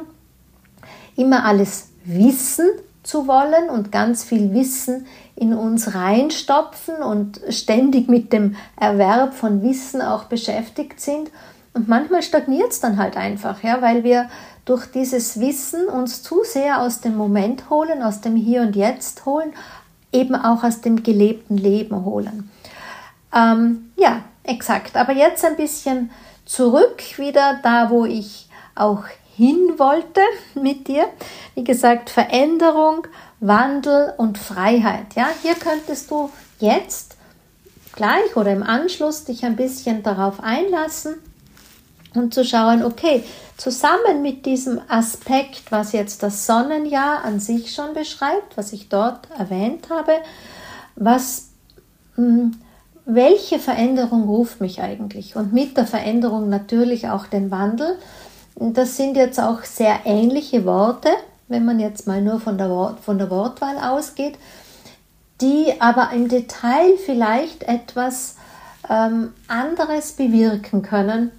immer 1.17 1.45
alles 1.45 1.89
wissen 2.05 2.67
zu 3.03 3.27
wollen 3.27 3.71
und 3.71 3.93
ganz 3.93 4.25
viel 4.25 4.53
Wissen 4.55 5.07
in 5.37 5.53
uns 5.53 5.95
reinstopfen 5.95 6.97
und 6.97 7.41
ständig 7.51 8.09
mit 8.09 8.33
dem 8.33 8.57
Erwerb 8.77 9.35
von 9.35 9.63
Wissen 9.63 10.01
auch 10.01 10.25
beschäftigt 10.25 11.01
sind. 11.01 11.31
Und 11.75 11.89
manchmal 11.89 12.23
stagniert 12.23 12.71
es 12.71 12.81
dann 12.81 12.99
halt 12.99 13.17
einfach, 13.17 13.63
ja, 13.65 13.83
weil 13.83 14.05
wir 14.05 14.31
durch 14.65 14.87
dieses 14.87 15.41
Wissen 15.41 15.89
uns 15.89 16.23
zu 16.23 16.43
sehr 16.45 16.81
aus 16.81 17.01
dem 17.01 17.17
Moment 17.17 17.69
holen, 17.69 18.03
aus 18.03 18.21
dem 18.21 18.37
Hier 18.37 18.63
und 18.63 18.77
Jetzt 18.77 19.27
holen, 19.27 19.53
eben 20.13 20.37
auch 20.37 20.63
aus 20.63 20.81
dem 20.81 21.03
gelebten 21.03 21.59
Leben 21.59 22.05
holen. 22.05 22.49
Ähm, 23.35 23.91
ja, 23.97 24.23
exakt. 24.45 24.97
Aber 24.97 25.13
jetzt 25.13 25.45
ein 25.45 25.57
bisschen 25.57 26.11
zurück 26.47 27.03
wieder 27.19 27.59
da, 27.65 27.91
wo 27.91 28.05
ich 28.05 28.49
auch 28.77 29.03
hin 29.37 29.75
wollte 29.77 30.21
mit 30.55 30.87
dir. 30.87 31.09
Wie 31.57 31.65
gesagt, 31.65 32.09
Veränderung, 32.09 33.09
Wandel 33.41 34.15
und 34.17 34.39
Freiheit. 34.39 35.17
Ja, 35.17 35.27
hier 35.43 35.55
könntest 35.55 36.13
du 36.13 36.31
jetzt 36.61 37.17
gleich 37.97 38.37
oder 38.37 38.53
im 38.53 38.63
Anschluss 38.63 39.25
dich 39.25 39.45
ein 39.45 39.57
bisschen 39.57 40.05
darauf 40.05 40.41
einlassen 40.41 41.17
und 42.15 42.33
zu 42.33 42.45
schauen, 42.45 42.85
okay, 42.85 43.25
zusammen 43.57 44.23
mit 44.23 44.47
diesem 44.47 44.81
Aspekt, 44.89 45.71
was 45.71 45.93
jetzt 45.93 46.23
das 46.23 46.47
Sonnenjahr 46.47 47.25
an 47.25 47.41
sich 47.41 47.73
schon 47.75 47.95
beschreibt, 47.95 48.57
was 48.57 48.73
ich 48.73 48.89
dort 48.89 49.29
erwähnt 49.39 49.89
habe, 49.91 50.13
was 50.97 51.49
hm, 52.17 52.57
welche 53.07 53.59
Veränderung 53.59 54.25
ruft 54.25 54.61
mich 54.61 54.81
eigentlich? 54.81 55.37
Und 55.37 55.53
mit 55.53 55.77
der 55.77 55.87
Veränderung 55.87 56.49
natürlich 56.49 57.09
auch 57.09 57.27
den 57.27 57.51
Wandel. 57.51 57.99
Das 58.57 58.97
sind 58.97 59.17
jetzt 59.17 59.41
auch 59.41 59.63
sehr 59.65 60.01
ähnliche 60.05 60.65
Worte, 60.65 61.11
wenn 61.49 61.65
man 61.65 61.81
jetzt 61.81 62.07
mal 62.07 62.23
nur 62.23 62.41
von 62.41 62.57
der, 62.57 62.71
Wort, 62.71 63.01
von 63.01 63.19
der 63.19 63.31
Wortwahl 63.31 63.77
ausgeht, 63.79 64.39
die 65.41 65.75
aber 65.81 66.11
im 66.15 66.29
Detail 66.29 66.97
vielleicht 67.05 67.65
etwas 67.65 68.37
ähm, 68.89 69.35
anderes 69.49 70.13
bewirken 70.13 70.83
können 70.83 71.31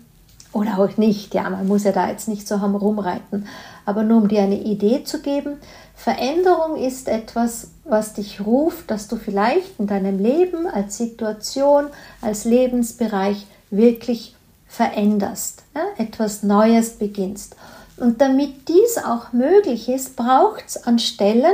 oder 0.56 0.80
auch 0.80 0.98
nicht. 0.98 1.34
Ja, 1.34 1.50
man 1.50 1.68
muss 1.68 1.84
ja 1.84 1.91
da 1.91 2.10
jetzt 2.10 2.30
nicht 2.30 2.48
so 2.48 2.56
rumreiten, 2.56 3.46
aber 3.86 4.04
nur 4.04 4.22
um 4.22 4.30
dir 4.30 4.41
eine 4.41 4.60
Idee 4.60 5.04
zu 5.04 5.22
geben. 5.22 5.58
Veränderung 5.96 6.78
ist 6.78 7.10
etwas, 7.10 7.72
was 7.84 8.13
dich 8.13 8.39
ruft, 8.46 8.89
dass 8.89 9.10
du 9.10 9.18
vielleicht 9.18 9.80
in 9.80 9.88
deinem 9.88 10.18
Leben 10.18 10.65
als 10.65 10.98
Situation, 10.98 11.88
als 12.22 12.46
Lebensbereich 12.46 13.46
wirklich 13.70 14.34
veränderst, 14.68 15.63
ja, 15.76 15.82
etwas 15.98 16.41
Neues 16.41 16.91
beginnst. 16.91 17.58
Und 17.98 18.22
damit 18.22 18.70
dies 18.70 18.98
auch 18.98 19.34
möglich 19.34 19.89
ist, 19.89 20.15
braucht 20.15 20.63
es 20.68 20.84
an 20.84 21.00
Stellen 21.00 21.54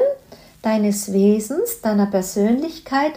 deines 0.61 1.11
Wesens, 1.11 1.81
deiner 1.81 2.05
Persönlichkeit, 2.05 3.13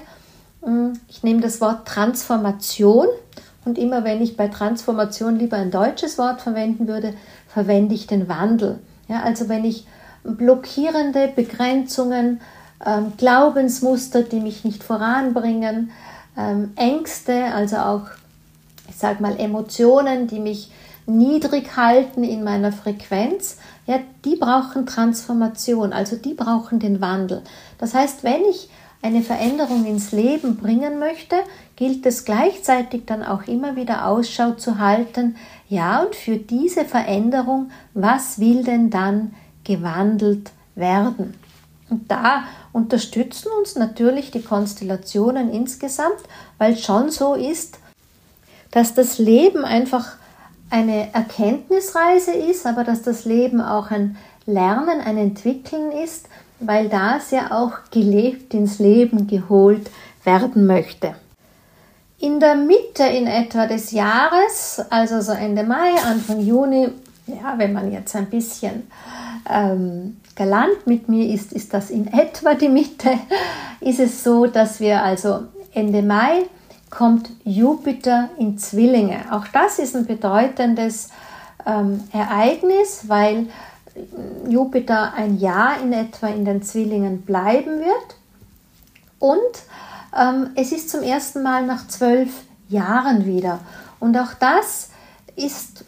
hm, 0.62 0.98
ich 1.08 1.22
nehme 1.22 1.42
das 1.42 1.60
Wort 1.60 1.86
Transformation 1.86 3.06
und 3.64 3.78
immer 3.78 4.04
wenn 4.04 4.22
ich 4.22 4.36
bei 4.36 4.48
Transformation 4.48 5.38
lieber 5.38 5.56
ein 5.56 5.70
deutsches 5.70 6.18
Wort 6.18 6.42
verwenden 6.42 6.86
würde, 6.88 7.14
verwende 7.48 7.94
ich 7.94 8.06
den 8.06 8.28
Wandel. 8.28 8.78
Ja, 9.08 9.22
also 9.22 9.48
wenn 9.48 9.64
ich 9.64 9.86
blockierende 10.22 11.28
Begrenzungen, 11.28 12.40
ähm, 12.84 13.12
Glaubensmuster, 13.16 14.22
die 14.22 14.40
mich 14.40 14.64
nicht 14.64 14.82
voranbringen, 14.82 15.90
ähm, 16.36 16.72
Ängste, 16.76 17.44
also 17.54 17.76
auch 17.76 18.08
ich 18.88 18.96
sage 18.96 19.22
mal, 19.22 19.38
Emotionen, 19.38 20.26
die 20.26 20.40
mich 20.40 20.70
niedrig 21.06 21.76
halten 21.76 22.24
in 22.24 22.44
meiner 22.44 22.72
Frequenz, 22.72 23.58
ja, 23.86 23.98
die 24.24 24.36
brauchen 24.36 24.86
Transformation, 24.86 25.92
also 25.92 26.16
die 26.16 26.34
brauchen 26.34 26.78
den 26.78 27.00
Wandel. 27.00 27.42
Das 27.78 27.94
heißt, 27.94 28.24
wenn 28.24 28.42
ich 28.48 28.70
eine 29.02 29.20
Veränderung 29.20 29.84
ins 29.84 30.12
Leben 30.12 30.56
bringen 30.56 30.98
möchte, 30.98 31.36
gilt 31.76 32.06
es 32.06 32.24
gleichzeitig 32.24 33.04
dann 33.06 33.22
auch 33.22 33.44
immer 33.44 33.76
wieder 33.76 34.06
Ausschau 34.06 34.52
zu 34.52 34.78
halten, 34.78 35.36
ja, 35.68 36.02
und 36.02 36.14
für 36.14 36.36
diese 36.36 36.84
Veränderung, 36.84 37.70
was 37.94 38.38
will 38.38 38.62
denn 38.62 38.90
dann 38.90 39.34
gewandelt 39.64 40.52
werden? 40.74 41.34
Und 41.90 42.10
da 42.10 42.44
unterstützen 42.72 43.48
uns 43.58 43.76
natürlich 43.76 44.30
die 44.30 44.42
Konstellationen 44.42 45.52
insgesamt, 45.52 46.20
weil 46.58 46.76
schon 46.76 47.10
so 47.10 47.34
ist, 47.34 47.78
dass 48.70 48.94
das 48.94 49.18
Leben 49.18 49.64
einfach 49.64 50.16
eine 50.70 51.12
Erkenntnisreise 51.12 52.32
ist, 52.32 52.66
aber 52.66 52.84
dass 52.84 53.02
das 53.02 53.24
Leben 53.24 53.60
auch 53.60 53.90
ein 53.90 54.16
Lernen, 54.46 55.00
ein 55.00 55.18
Entwickeln 55.18 55.92
ist, 55.92 56.28
weil 56.60 56.88
das 56.88 57.30
ja 57.30 57.52
auch 57.52 57.90
gelebt 57.90 58.54
ins 58.54 58.78
Leben 58.78 59.26
geholt 59.26 59.90
werden 60.24 60.66
möchte. 60.66 61.14
In 62.24 62.40
der 62.40 62.54
Mitte 62.54 63.02
in 63.02 63.26
etwa 63.26 63.66
des 63.66 63.90
Jahres, 63.90 64.80
also 64.88 65.20
so 65.20 65.32
Ende 65.32 65.62
Mai, 65.62 65.92
Anfang 66.06 66.40
Juni, 66.40 66.88
ja, 67.26 67.58
wenn 67.58 67.74
man 67.74 67.92
jetzt 67.92 68.16
ein 68.16 68.30
bisschen 68.30 68.88
ähm, 69.46 70.16
galant 70.34 70.86
mit 70.86 71.06
mir 71.06 71.34
ist, 71.34 71.52
ist 71.52 71.74
das 71.74 71.90
in 71.90 72.06
etwa 72.06 72.54
die 72.54 72.70
Mitte, 72.70 73.10
ist 73.80 74.00
es 74.00 74.24
so, 74.24 74.46
dass 74.46 74.80
wir 74.80 75.02
also 75.02 75.40
Ende 75.74 76.00
Mai 76.00 76.46
kommt 76.88 77.28
Jupiter 77.44 78.30
in 78.38 78.56
Zwillinge. 78.56 79.18
Auch 79.30 79.46
das 79.48 79.78
ist 79.78 79.94
ein 79.94 80.06
bedeutendes 80.06 81.10
ähm, 81.66 82.04
Ereignis, 82.10 83.04
weil 83.06 83.48
Jupiter 84.48 85.12
ein 85.12 85.38
Jahr 85.38 85.78
in 85.82 85.92
etwa 85.92 86.28
in 86.28 86.46
den 86.46 86.62
Zwillingen 86.62 87.20
bleiben 87.20 87.80
wird. 87.80 88.16
Und 89.18 89.62
es 90.54 90.72
ist 90.72 90.90
zum 90.90 91.02
ersten 91.02 91.42
Mal 91.42 91.66
nach 91.66 91.88
zwölf 91.88 92.30
Jahren 92.68 93.26
wieder. 93.26 93.60
Und 94.00 94.16
auch 94.16 94.34
das 94.34 94.90
ist 95.36 95.84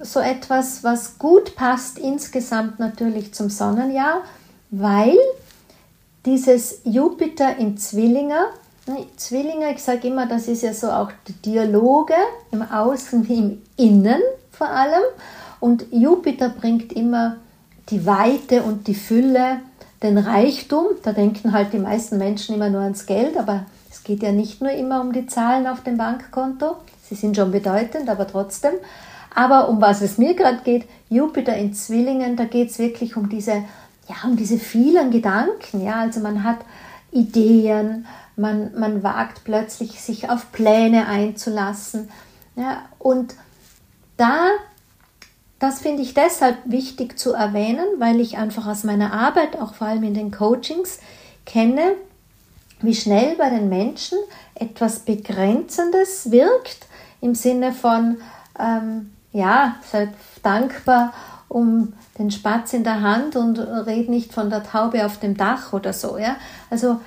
so 0.00 0.20
etwas, 0.20 0.82
was 0.82 1.18
gut 1.18 1.54
passt 1.54 1.98
insgesamt 1.98 2.78
natürlich 2.80 3.32
zum 3.32 3.50
Sonnenjahr, 3.50 4.22
weil 4.70 5.16
dieses 6.26 6.80
Jupiter 6.84 7.56
in 7.56 7.76
Zwillinger, 7.76 8.46
ne, 8.86 9.06
Zwillinge, 9.16 9.72
ich 9.72 9.82
sage 9.82 10.08
immer, 10.08 10.26
das 10.26 10.48
ist 10.48 10.62
ja 10.62 10.74
so 10.74 10.90
auch 10.90 11.10
die 11.28 11.34
Dialoge 11.34 12.14
im 12.50 12.62
Außen 12.62 13.28
wie 13.28 13.38
im 13.38 13.62
Innen 13.76 14.20
vor 14.50 14.68
allem. 14.68 15.02
Und 15.60 15.86
Jupiter 15.92 16.48
bringt 16.48 16.92
immer 16.92 17.36
die 17.88 18.06
Weite 18.06 18.62
und 18.62 18.86
die 18.86 18.94
Fülle, 18.94 19.60
den 20.02 20.18
Reichtum. 20.18 20.86
Da 21.02 21.12
denken 21.12 21.52
halt 21.52 21.72
die 21.72 21.78
meisten 21.78 22.18
Menschen 22.18 22.54
immer 22.54 22.70
nur 22.70 22.82
ans 22.82 23.06
Geld, 23.06 23.36
aber 23.36 23.66
es 23.90 24.04
geht 24.04 24.22
ja 24.22 24.32
nicht 24.32 24.60
nur 24.60 24.72
immer 24.72 25.00
um 25.00 25.12
die 25.12 25.26
Zahlen 25.26 25.66
auf 25.66 25.82
dem 25.82 25.96
Bankkonto. 25.96 26.76
Sie 27.02 27.14
sind 27.14 27.36
schon 27.36 27.50
bedeutend, 27.50 28.08
aber 28.08 28.26
trotzdem. 28.26 28.72
Aber 29.34 29.68
um 29.68 29.80
was 29.80 30.02
es 30.02 30.18
mir 30.18 30.34
gerade 30.34 30.60
geht, 30.64 30.86
Jupiter 31.08 31.56
in 31.56 31.74
Zwillingen, 31.74 32.36
da 32.36 32.44
geht 32.44 32.70
es 32.70 32.78
wirklich 32.78 33.16
um 33.16 33.28
diese, 33.28 33.64
ja, 34.08 34.16
um 34.24 34.36
diese 34.36 34.58
vielen 34.58 35.10
Gedanken. 35.10 35.82
Ja, 35.82 36.00
also 36.00 36.20
man 36.20 36.44
hat 36.44 36.58
Ideen, 37.10 38.06
man, 38.36 38.78
man 38.78 39.02
wagt 39.02 39.44
plötzlich 39.44 40.00
sich 40.00 40.28
auf 40.30 40.52
Pläne 40.52 41.06
einzulassen. 41.06 42.10
Ja, 42.56 42.82
und 42.98 43.34
da 44.16 44.48
das 45.62 45.78
finde 45.78 46.02
ich 46.02 46.12
deshalb 46.12 46.56
wichtig 46.64 47.16
zu 47.20 47.34
erwähnen, 47.34 47.86
weil 47.98 48.18
ich 48.20 48.36
einfach 48.36 48.66
aus 48.66 48.82
meiner 48.82 49.12
Arbeit, 49.12 49.60
auch 49.60 49.74
vor 49.74 49.86
allem 49.86 50.02
in 50.02 50.12
den 50.12 50.32
Coachings, 50.32 50.98
kenne, 51.46 51.94
wie 52.80 52.96
schnell 52.96 53.36
bei 53.36 53.48
den 53.48 53.68
Menschen 53.68 54.18
etwas 54.56 55.00
Begrenzendes 55.00 56.32
wirkt, 56.32 56.88
im 57.20 57.36
Sinne 57.36 57.72
von, 57.72 58.16
ähm, 58.58 59.12
ja, 59.32 59.76
seid 59.88 60.08
dankbar 60.42 61.12
um 61.48 61.92
den 62.18 62.32
Spatz 62.32 62.72
in 62.72 62.82
der 62.82 63.00
Hand 63.00 63.36
und 63.36 63.56
red 63.60 64.08
nicht 64.08 64.34
von 64.34 64.50
der 64.50 64.64
Taube 64.64 65.06
auf 65.06 65.20
dem 65.20 65.36
Dach 65.36 65.72
oder 65.72 65.92
so, 65.92 66.18
ja. 66.18 66.34
Also, 66.70 67.00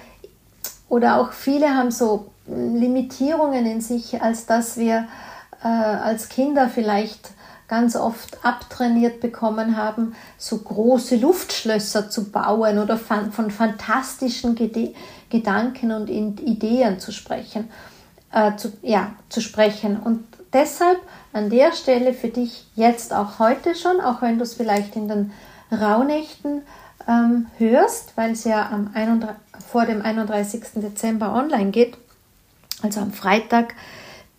oder 0.88 1.20
auch 1.20 1.34
viele 1.34 1.76
haben 1.76 1.92
so 1.92 2.32
Limitierungen 2.48 3.66
in 3.66 3.82
sich, 3.82 4.22
als 4.22 4.46
dass 4.46 4.78
wir 4.78 5.10
äh, 5.62 5.68
als 5.68 6.30
Kinder 6.30 6.70
vielleicht 6.70 7.32
ganz 7.68 7.96
oft 7.96 8.46
abtrainiert 8.46 9.22
bekommen 9.22 9.76
haben, 9.76 10.16
so 10.38 10.58
große 10.58 11.16
Luftschlösser 11.16 12.10
zu 12.10 12.30
bauen 12.32 12.80
oder 12.80 12.98
von 12.98 13.32
fantastischen 13.52 14.56
Gedanken 15.30 15.92
und 15.92 16.10
Ideen 16.10 17.00
zu 17.00 17.12
sprechen, 17.12 17.70
äh, 18.32 18.56
zu, 18.56 18.72
ja, 18.82 19.14
zu 19.30 19.42
sprechen. 19.42 19.98
Und 19.98 20.24
deshalb 20.54 21.00
an 21.34 21.50
der 21.50 21.74
Stelle 21.74 22.14
für 22.14 22.30
dich 22.30 22.68
jetzt 22.76 23.14
auch 23.14 23.40
heute 23.40 23.76
schon, 23.76 24.00
auch 24.00 24.22
wenn 24.22 24.38
du 24.38 24.44
es 24.44 24.54
vielleicht 24.54 24.96
in 24.96 25.08
den 25.08 25.32
Rauhnächten 25.72 26.62
ähm, 27.08 27.48
hörst, 27.58 28.16
weil 28.16 28.32
es 28.32 28.44
ja 28.44 28.70
am 28.72 28.92
31, 28.94 29.36
vor 29.68 29.86
dem 29.86 30.02
31. 30.02 30.64
Dezember 30.76 31.34
online 31.34 31.72
geht, 31.72 31.98
also 32.82 33.02
am 33.02 33.12
Freitag, 33.12 33.74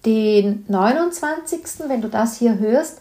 den 0.06 0.64
29., 0.68 1.88
wenn 1.88 2.00
du 2.00 2.08
das 2.08 2.38
hier 2.38 2.58
hörst, 2.58 3.00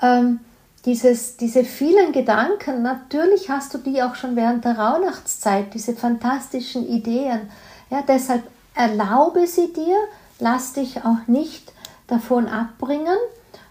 ähm, 0.00 0.40
dieses, 0.86 1.36
diese 1.36 1.64
vielen 1.64 2.12
Gedanken, 2.12 2.82
natürlich 2.82 3.50
hast 3.50 3.74
du 3.74 3.78
die 3.78 4.02
auch 4.02 4.14
schon 4.14 4.36
während 4.36 4.64
der 4.64 4.78
Rauhnachtszeit, 4.78 5.74
diese 5.74 5.94
fantastischen 5.94 6.88
Ideen. 6.88 7.50
Ja, 7.90 8.02
deshalb 8.06 8.44
erlaube 8.74 9.48
sie 9.48 9.72
dir, 9.72 9.96
lass 10.38 10.74
dich 10.74 11.04
auch 11.04 11.26
nicht 11.26 11.72
davon 12.06 12.46
abbringen 12.46 13.18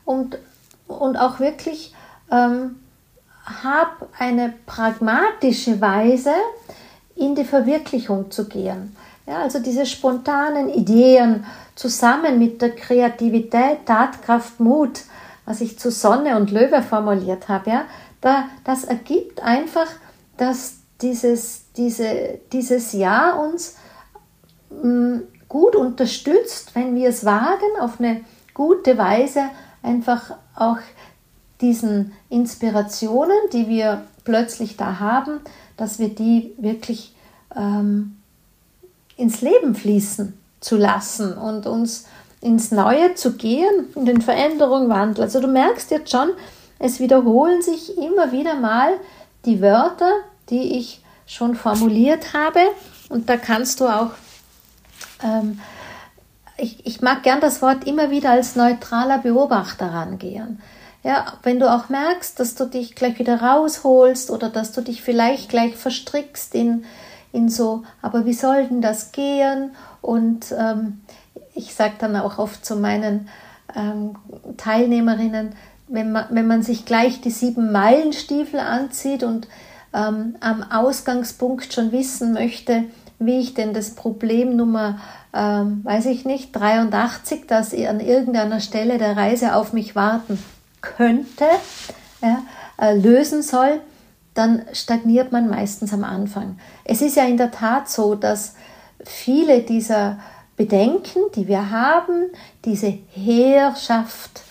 und, 0.04 0.38
und 0.88 1.16
auch 1.16 1.40
wirklich 1.40 1.96
ähm, 2.30 2.76
hab 3.64 4.10
eine 4.20 4.54
pragmatische 4.66 5.80
Weise, 5.80 6.34
in 7.16 7.34
die 7.34 7.46
Verwirklichung 7.46 8.30
zu 8.30 8.50
gehen. 8.50 8.96
Ja, 9.28 9.42
also 9.42 9.60
diese 9.60 9.86
spontanen 9.86 10.70
Ideen 10.70 11.46
zusammen 11.74 12.38
mit 12.38 12.62
der 12.62 12.76
Kreativität, 12.76 13.86
Tatkraft, 13.86 14.60
Mut, 14.60 15.02
was 15.46 15.62
ich 15.62 15.80
zu 15.80 15.92
Sonne 15.92 16.38
und 16.38 16.52
Löwe 16.52 16.82
formuliert 16.82 17.50
habe, 17.50 17.70
ja, 17.70 17.86
da, 18.22 18.46
das 18.64 18.84
ergibt 18.84 19.42
einfach, 19.42 19.88
dass 20.38 20.78
dieses, 21.02 21.72
diese, 21.76 22.40
dieses 22.52 22.94
Jahr 22.94 23.40
uns 23.40 23.76
mh, 24.70 24.88
mm, 24.88 25.24
gut 25.48 25.76
unterstützt, 25.76 26.76
wenn 26.76 26.96
wir 26.96 27.10
es 27.10 27.26
wagen, 27.26 27.80
auf 27.80 28.00
eine 28.00 28.22
gute 28.54 28.98
Weise 28.98 29.44
einfach 29.84 30.32
auch 30.56 30.80
diesen 31.62 32.14
Inspirationen, 32.30 33.38
die 33.54 33.68
wir 33.68 34.04
plötzlich 34.24 34.78
da 34.78 35.00
haben, 35.00 35.40
dass 35.78 36.00
wir 36.00 36.10
die 36.10 36.54
wirklich 36.58 37.16
ähm, 37.56 38.18
ins 39.18 39.42
Leben 39.42 39.76
fließen 39.76 40.38
zu 40.60 40.78
lassen 40.78 41.38
und 41.38 41.68
uns 41.68 42.06
ins 42.42 42.72
Neue 42.72 43.16
zu 43.16 43.34
gehen, 43.34 43.88
in 43.96 44.06
den 44.06 44.22
Veränderungen 44.22 44.90
Wandel. 44.90 45.24
Also 45.24 45.40
du 45.40 45.48
merkst 45.48 45.92
jetzt 45.92 46.12
schon, 46.12 46.30
es 46.80 47.00
wiederholen 47.00 47.62
sich 47.62 47.98
immer 47.98 48.32
wieder 48.32 48.56
mal 48.56 48.94
die 49.46 49.62
Wörter, 49.62 50.12
die 50.50 50.78
ich 50.78 51.02
schon 51.26 51.56
formuliert 51.56 52.34
habe. 52.34 52.60
Und 53.10 53.30
da 53.30 53.38
kannst 53.38 53.80
du 53.80 53.88
auch, 53.88 54.12
ähm, 55.24 55.60
ich, 56.58 56.86
ich 56.86 57.02
mag 57.02 57.24
gern 57.24 57.42
das 57.42 57.62
Wort 57.62 57.86
immer 57.86 58.12
wieder 58.12 58.32
als 58.32 58.56
neutraler 58.56 59.20
Beobachter 59.20 59.88
rangehen. 59.88 60.62
Ja, 61.04 61.34
wenn 61.44 61.60
du 61.60 61.72
auch 61.72 61.90
merkst, 61.90 62.40
dass 62.40 62.56
du 62.56 62.66
dich 62.66 62.96
gleich 62.96 63.20
wieder 63.20 63.42
rausholst 63.42 64.32
oder 64.32 64.50
dass 64.50 64.72
du 64.72 64.82
dich 64.82 65.04
vielleicht 65.04 65.50
gleich 65.50 65.76
verstrickst 65.76 66.56
in, 66.56 66.86
in 67.32 67.50
so, 67.50 67.84
aber 68.02 68.26
wie 68.26 68.34
soll 68.34 68.68
denn 68.68 68.82
das 68.82 69.12
gehen? 69.12 69.72
Und 70.02 70.54
ähm, 70.58 71.02
ich 71.54 71.74
sage 71.74 71.96
dann 72.00 72.16
auch 72.16 72.38
oft 72.38 72.66
zu 72.66 72.76
meinen 72.76 73.28
ähm, 73.76 74.16
Teilnehmerinnen, 74.58 75.54
wenn 75.88 76.12
man, 76.12 76.26
wenn 76.30 76.48
man 76.48 76.64
sich 76.64 76.86
gleich 76.86 77.22
die 77.22 77.32
sieben 77.32 77.72
Meilenstiefel 77.72 78.60
anzieht 78.60 79.24
und 79.24 79.48
ähm, 79.94 80.36
am 80.40 80.64
Ausgangspunkt 80.64 81.74
schon 81.74 81.92
wissen 81.92 82.34
möchte, 82.34 82.86
wie 83.20 83.40
ich 83.40 83.54
denn 83.54 83.74
das 83.74 83.92
Problem 83.92 84.56
Nummer, 84.56 85.00
ähm, 85.34 85.82
weiß 85.84 86.08
ich 86.08 86.26
nicht, 86.26 86.52
83, 86.54 87.48
das 87.48 87.74
an 87.74 88.00
irgendeiner 88.00 88.60
Stelle 88.60 88.98
der 88.98 89.16
Reise 89.16 89.56
auf 89.56 89.74
mich 89.74 89.96
warten 89.96 90.44
könnte, 90.82 91.46
ja, 92.22 92.44
äh, 92.80 92.98
lösen 92.98 93.42
soll, 93.42 93.80
dann 94.36 94.64
stagniert 94.74 95.32
man 95.32 95.50
meistens 95.50 95.94
am 95.94 96.04
Anfang. 96.04 96.60
Es 96.84 97.02
ist 97.02 97.16
ja 97.16 97.24
in 97.26 97.38
der 97.38 97.52
Tat 97.52 97.90
so, 97.90 98.16
dass 98.16 98.54
viele 99.04 99.62
dieser 99.62 100.20
Bedenken, 100.58 101.20
die 101.36 101.48
wir 101.48 101.72
haben, 101.72 102.30
diese 102.64 102.98
Herrschaft 103.14 104.42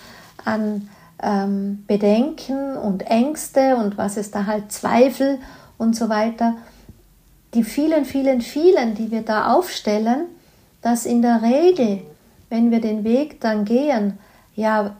an 0.44 0.88
ähm, 1.22 1.84
Bedenken 1.86 2.76
und 2.76 3.02
Ängste 3.02 3.76
und 3.76 3.96
was 3.96 4.16
ist 4.16 4.34
da 4.34 4.46
halt 4.46 4.72
Zweifel 4.72 5.38
und 5.78 5.94
so 5.94 6.08
weiter, 6.08 6.54
die 7.54 7.62
vielen, 7.62 8.04
vielen, 8.04 8.40
vielen, 8.40 8.94
die 8.94 9.10
wir 9.10 9.22
da 9.22 9.52
aufstellen, 9.52 10.26
dass 10.82 11.06
in 11.06 11.22
der 11.22 11.42
Regel, 11.42 12.02
wenn 12.48 12.70
wir 12.70 12.80
den 12.80 13.04
Weg 13.04 13.40
dann 13.40 13.64
gehen, 13.64 14.18
ja 14.54 14.96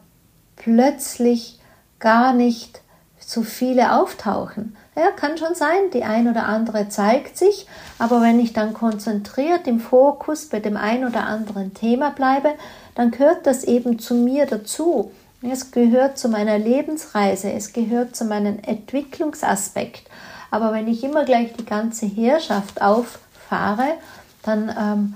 plötzlich 0.56 1.58
gar 1.98 2.32
nicht 2.32 2.83
so 3.30 3.42
viele 3.42 3.98
auftauchen. 3.98 4.76
Ja, 4.96 5.10
kann 5.10 5.38
schon 5.38 5.54
sein, 5.54 5.90
die 5.92 6.04
ein 6.04 6.28
oder 6.28 6.46
andere 6.46 6.88
zeigt 6.88 7.36
sich, 7.36 7.66
aber 7.98 8.22
wenn 8.22 8.38
ich 8.38 8.52
dann 8.52 8.74
konzentriert 8.74 9.66
im 9.66 9.80
Fokus 9.80 10.46
bei 10.46 10.60
dem 10.60 10.76
ein 10.76 11.04
oder 11.04 11.26
anderen 11.26 11.74
Thema 11.74 12.10
bleibe, 12.10 12.54
dann 12.94 13.10
gehört 13.10 13.46
das 13.46 13.64
eben 13.64 13.98
zu 13.98 14.14
mir 14.14 14.46
dazu. 14.46 15.10
Es 15.42 15.72
gehört 15.72 16.16
zu 16.16 16.28
meiner 16.28 16.58
Lebensreise, 16.58 17.52
es 17.52 17.72
gehört 17.72 18.16
zu 18.16 18.24
meinem 18.24 18.58
Entwicklungsaspekt. 18.60 20.08
Aber 20.50 20.72
wenn 20.72 20.86
ich 20.86 21.02
immer 21.02 21.24
gleich 21.24 21.52
die 21.54 21.66
ganze 21.66 22.06
Herrschaft 22.06 22.80
auffahre, 22.80 23.94
dann 24.42 24.68
ähm, 24.78 25.14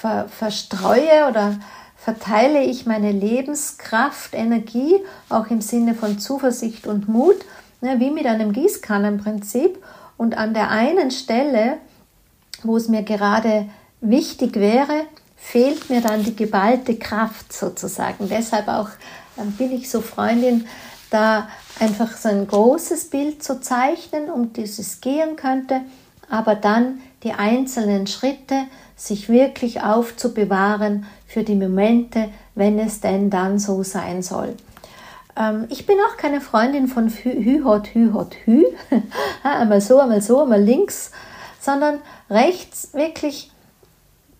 ver 0.00 0.26
verstreue 0.28 1.28
oder 1.28 1.56
verteile 2.04 2.62
ich 2.62 2.84
meine 2.84 3.12
Lebenskraft, 3.12 4.34
Energie, 4.34 4.96
auch 5.30 5.46
im 5.46 5.62
Sinne 5.62 5.94
von 5.94 6.18
Zuversicht 6.18 6.86
und 6.86 7.08
Mut, 7.08 7.36
ne, 7.80 7.98
wie 7.98 8.10
mit 8.10 8.26
einem 8.26 8.52
Gießkannenprinzip. 8.52 9.82
Und 10.18 10.36
an 10.36 10.52
der 10.52 10.70
einen 10.70 11.10
Stelle, 11.10 11.78
wo 12.62 12.76
es 12.76 12.88
mir 12.88 13.02
gerade 13.04 13.70
wichtig 14.02 14.56
wäre, 14.56 15.06
fehlt 15.34 15.88
mir 15.88 16.02
dann 16.02 16.22
die 16.22 16.36
geballte 16.36 16.96
Kraft 16.96 17.54
sozusagen. 17.54 18.28
Deshalb 18.28 18.68
auch 18.68 18.90
ähm, 19.38 19.52
bin 19.52 19.72
ich 19.72 19.88
so 19.88 20.02
Freundin, 20.02 20.66
da 21.08 21.48
einfach 21.80 22.14
so 22.18 22.28
ein 22.28 22.46
großes 22.46 23.08
Bild 23.08 23.42
zu 23.42 23.62
zeichnen, 23.62 24.28
um 24.28 24.52
dieses 24.52 25.00
gehen 25.00 25.36
könnte, 25.36 25.80
aber 26.28 26.54
dann 26.54 27.00
die 27.22 27.32
einzelnen 27.32 28.06
Schritte 28.06 28.66
sich 28.96 29.28
wirklich 29.28 29.82
aufzubewahren 29.82 31.06
für 31.26 31.42
die 31.42 31.54
Momente, 31.54 32.28
wenn 32.54 32.78
es 32.78 33.00
denn 33.00 33.30
dann 33.30 33.58
so 33.58 33.82
sein 33.82 34.22
soll. 34.22 34.54
Ähm, 35.36 35.66
ich 35.68 35.86
bin 35.86 35.96
auch 36.08 36.16
keine 36.16 36.40
Freundin 36.40 36.88
von 36.88 37.08
Hü-Hot, 37.08 37.88
Hü-Hot, 37.94 38.34
Hü, 38.44 38.64
einmal 39.42 39.80
so, 39.80 39.98
einmal 39.98 40.22
so, 40.22 40.42
einmal 40.42 40.62
links, 40.62 41.10
sondern 41.60 41.98
rechts 42.30 42.90
wirklich 42.92 43.50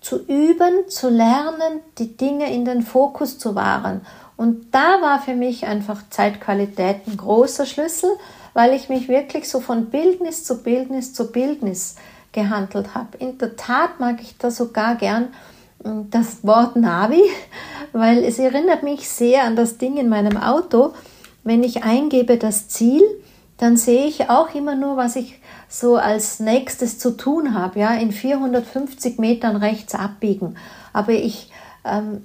zu 0.00 0.24
üben, 0.26 0.88
zu 0.88 1.08
lernen, 1.08 1.80
die 1.98 2.16
Dinge 2.16 2.52
in 2.52 2.64
den 2.64 2.82
Fokus 2.82 3.38
zu 3.38 3.54
wahren. 3.54 4.02
Und 4.36 4.74
da 4.74 5.00
war 5.00 5.20
für 5.20 5.34
mich 5.34 5.66
einfach 5.66 6.02
Zeitqualität 6.10 7.06
ein 7.06 7.16
großer 7.16 7.66
Schlüssel, 7.66 8.10
weil 8.52 8.74
ich 8.74 8.88
mich 8.88 9.08
wirklich 9.08 9.48
so 9.48 9.60
von 9.60 9.86
Bildnis 9.86 10.44
zu 10.44 10.62
Bildnis 10.62 11.14
zu 11.14 11.32
Bildnis 11.32 11.96
gehandelt 12.35 12.94
habe. 12.94 13.16
In 13.18 13.38
der 13.38 13.57
Tat 13.57 13.99
mag 13.99 14.20
ich 14.20 14.37
da 14.37 14.51
sogar 14.51 14.97
gern 14.97 15.29
hm, 15.83 16.11
das 16.11 16.44
Wort 16.44 16.77
Navi, 16.77 17.23
weil 17.92 18.23
es 18.23 18.38
erinnert 18.38 18.83
mich 18.83 19.09
sehr 19.09 19.44
an 19.44 19.57
das 19.57 19.79
Ding 19.79 19.97
in 19.97 20.11
meinem 20.11 20.37
Auto. 20.37 20.92
Wenn 21.42 21.62
ich 21.62 21.85
eingebe 21.85 22.37
das 22.37 22.68
Ziel, 22.68 23.03
dann 23.57 23.77
sehe 23.77 24.07
ich 24.07 24.29
auch 24.29 24.55
immer 24.55 24.75
nur, 24.75 24.97
was 24.97 25.16
ich 25.16 25.40
so 25.68 25.97
als 25.97 26.40
nächstes 26.40 26.99
zu 26.99 27.16
tun 27.16 27.55
habe. 27.55 27.81
Ja, 27.81 27.94
in 27.94 28.12
450 28.12 29.18
Metern 29.18 29.57
rechts 29.57 29.94
abbiegen. 29.94 30.57
Aber 30.92 31.12
ich 31.12 31.51
ähm, 31.85 32.23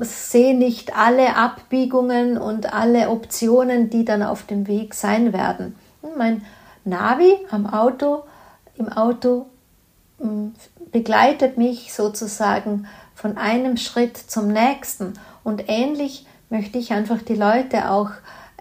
sehe 0.00 0.56
nicht 0.56 0.96
alle 0.96 1.36
Abbiegungen 1.36 2.38
und 2.38 2.72
alle 2.72 3.10
Optionen, 3.10 3.90
die 3.90 4.04
dann 4.04 4.22
auf 4.22 4.44
dem 4.44 4.66
Weg 4.66 4.94
sein 4.94 5.32
werden. 5.32 5.74
Mein 6.16 6.42
Navi 6.84 7.36
am 7.50 7.66
Auto, 7.66 8.24
im 8.80 8.88
Auto 8.88 9.46
hm, 10.18 10.54
begleitet 10.90 11.56
mich 11.56 11.92
sozusagen 11.92 12.86
von 13.14 13.36
einem 13.36 13.76
Schritt 13.76 14.16
zum 14.16 14.48
nächsten. 14.48 15.14
Und 15.44 15.64
ähnlich 15.68 16.26
möchte 16.48 16.78
ich 16.78 16.92
einfach 16.92 17.22
die 17.22 17.36
Leute 17.36 17.90
auch 17.90 18.10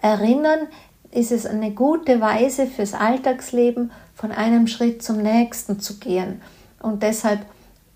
erinnern, 0.01 0.67
ist 1.11 1.31
es 1.31 1.45
eine 1.45 1.71
gute 1.71 2.21
Weise 2.21 2.67
fürs 2.67 2.93
Alltagsleben, 2.93 3.91
von 4.13 4.31
einem 4.31 4.67
Schritt 4.67 5.01
zum 5.01 5.23
nächsten 5.23 5.79
zu 5.79 5.97
gehen. 5.97 6.41
Und 6.81 7.03
deshalb, 7.03 7.39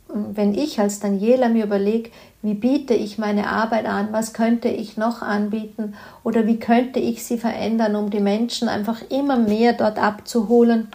wenn 0.07 0.55
ich 0.55 0.79
als 0.79 0.99
Daniela 0.99 1.49
mir 1.49 1.65
überlege, 1.65 2.11
wie 2.41 2.53
biete 2.53 2.93
ich 2.93 3.17
meine 3.17 3.47
Arbeit 3.47 3.85
an, 3.85 4.09
was 4.11 4.33
könnte 4.33 4.69
ich 4.69 4.97
noch 4.97 5.21
anbieten 5.21 5.95
oder 6.23 6.47
wie 6.47 6.59
könnte 6.59 6.99
ich 6.99 7.23
sie 7.23 7.37
verändern, 7.37 7.95
um 7.95 8.09
die 8.09 8.19
Menschen 8.19 8.67
einfach 8.67 9.01
immer 9.09 9.37
mehr 9.37 9.73
dort 9.73 9.99
abzuholen, 9.99 10.89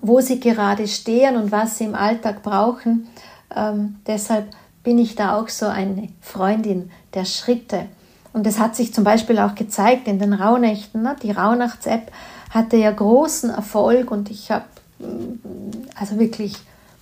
wo 0.00 0.20
sie 0.20 0.40
gerade 0.40 0.88
stehen 0.88 1.36
und 1.36 1.52
was 1.52 1.78
sie 1.78 1.84
im 1.84 1.94
Alltag 1.94 2.42
brauchen. 2.42 3.08
Ähm, 3.54 3.96
deshalb 4.06 4.46
bin 4.82 4.98
ich 4.98 5.14
da 5.14 5.38
auch 5.38 5.48
so 5.48 5.66
eine 5.66 6.08
Freundin 6.20 6.90
der 7.14 7.24
Schritte. 7.24 7.86
Und 8.32 8.46
es 8.46 8.58
hat 8.58 8.74
sich 8.74 8.94
zum 8.94 9.04
Beispiel 9.04 9.38
auch 9.38 9.54
gezeigt 9.54 10.08
in 10.08 10.18
den 10.18 10.32
Rauhnächten. 10.32 11.02
Ne? 11.02 11.16
Die 11.22 11.30
Rauhnachts-App 11.30 12.10
hatte 12.50 12.76
ja 12.76 12.90
großen 12.90 13.50
Erfolg 13.50 14.10
und 14.10 14.30
ich 14.30 14.50
habe 14.50 14.64
mm, 14.98 15.86
also 15.98 16.18
wirklich 16.18 16.56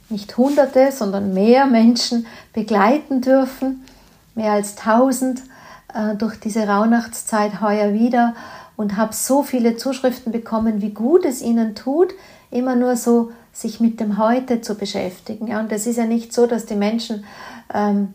nicht 0.08 0.36
Hunderte, 0.36 0.90
sondern 0.92 1.32
mehr 1.32 1.66
Menschen 1.66 2.26
begleiten 2.52 3.20
dürfen. 3.20 3.84
Mehr 4.34 4.52
als 4.52 4.74
tausend 4.74 5.42
äh, 5.94 6.16
durch 6.16 6.38
diese 6.40 6.66
Rauhnachtszeit 6.66 7.60
heuer 7.60 7.92
wieder 7.92 8.34
und 8.76 8.96
habe 8.96 9.14
so 9.14 9.42
viele 9.42 9.76
Zuschriften 9.76 10.32
bekommen, 10.32 10.82
wie 10.82 10.90
gut 10.90 11.24
es 11.24 11.42
ihnen 11.42 11.74
tut, 11.74 12.12
immer 12.50 12.76
nur 12.76 12.96
so 12.96 13.32
sich 13.52 13.80
mit 13.80 14.00
dem 14.00 14.18
Heute 14.18 14.60
zu 14.60 14.74
beschäftigen. 14.74 15.46
Ja, 15.46 15.60
und 15.60 15.72
es 15.72 15.86
ist 15.86 15.96
ja 15.96 16.04
nicht 16.04 16.32
so, 16.32 16.46
dass 16.46 16.66
die 16.66 16.76
Menschen 16.76 17.24
ähm, 17.72 18.14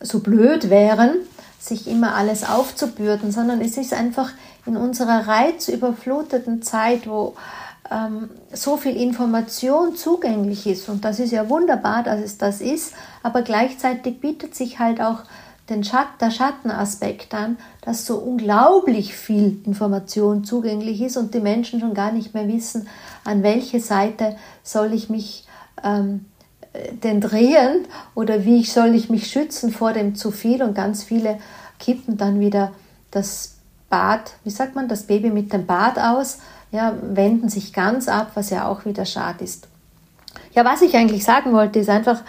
so 0.00 0.20
blöd 0.20 0.70
wären, 0.70 1.16
sich 1.58 1.88
immer 1.88 2.14
alles 2.14 2.48
aufzubürden, 2.48 3.32
sondern 3.32 3.60
es 3.60 3.76
ist 3.76 3.92
einfach 3.92 4.30
in 4.66 4.76
unserer 4.76 5.26
reizüberfluteten 5.26 6.62
Zeit, 6.62 7.08
wo 7.08 7.34
ähm, 7.90 8.30
so 8.52 8.76
viel 8.76 8.96
Information 8.96 9.96
zugänglich 9.96 10.66
ist. 10.66 10.88
Und 10.88 11.04
das 11.04 11.18
ist 11.18 11.32
ja 11.32 11.48
wunderbar, 11.48 12.02
dass 12.02 12.20
es 12.20 12.38
das 12.38 12.60
ist, 12.60 12.94
aber 13.22 13.42
gleichzeitig 13.42 14.20
bietet 14.20 14.54
sich 14.54 14.78
halt 14.78 15.00
auch 15.00 15.20
den 15.68 15.82
Schat 15.82 16.06
der 16.20 16.30
Schattenaspekt 16.30 17.34
an, 17.34 17.58
dass 17.82 18.06
so 18.06 18.18
unglaublich 18.18 19.16
viel 19.16 19.60
Information 19.64 20.44
zugänglich 20.44 21.00
ist 21.00 21.16
und 21.16 21.34
die 21.34 21.40
Menschen 21.40 21.80
schon 21.80 21.94
gar 21.94 22.12
nicht 22.12 22.34
mehr 22.34 22.46
wissen, 22.46 22.88
an 23.24 23.42
welche 23.42 23.80
Seite 23.80 24.36
soll 24.62 24.92
ich 24.92 25.10
mich 25.10 25.46
ähm, 25.82 26.26
den 27.02 27.20
drehen 27.20 27.86
oder 28.14 28.44
wie 28.44 28.64
soll 28.64 28.94
ich 28.94 29.10
mich 29.10 29.28
schützen 29.28 29.72
vor 29.72 29.92
dem 29.92 30.14
zu 30.14 30.30
viel 30.30 30.62
und 30.62 30.74
ganz 30.74 31.02
viele 31.02 31.38
kippen 31.78 32.16
dann 32.16 32.40
wieder 32.40 32.72
das 33.10 33.54
Bad, 33.88 34.32
wie 34.44 34.50
sagt 34.50 34.74
man, 34.74 34.88
das 34.88 35.04
Baby 35.04 35.30
mit 35.30 35.52
dem 35.52 35.66
Bad 35.66 35.98
aus, 35.98 36.38
ja, 36.72 36.94
wenden 37.00 37.48
sich 37.48 37.72
ganz 37.72 38.08
ab, 38.08 38.32
was 38.34 38.50
ja 38.50 38.68
auch 38.68 38.84
wieder 38.84 39.04
schade 39.04 39.44
ist. 39.44 39.68
Ja, 40.54 40.64
was 40.64 40.82
ich 40.82 40.96
eigentlich 40.96 41.24
sagen 41.24 41.52
wollte, 41.52 41.78
ist 41.78 41.88
einfach 41.88 42.22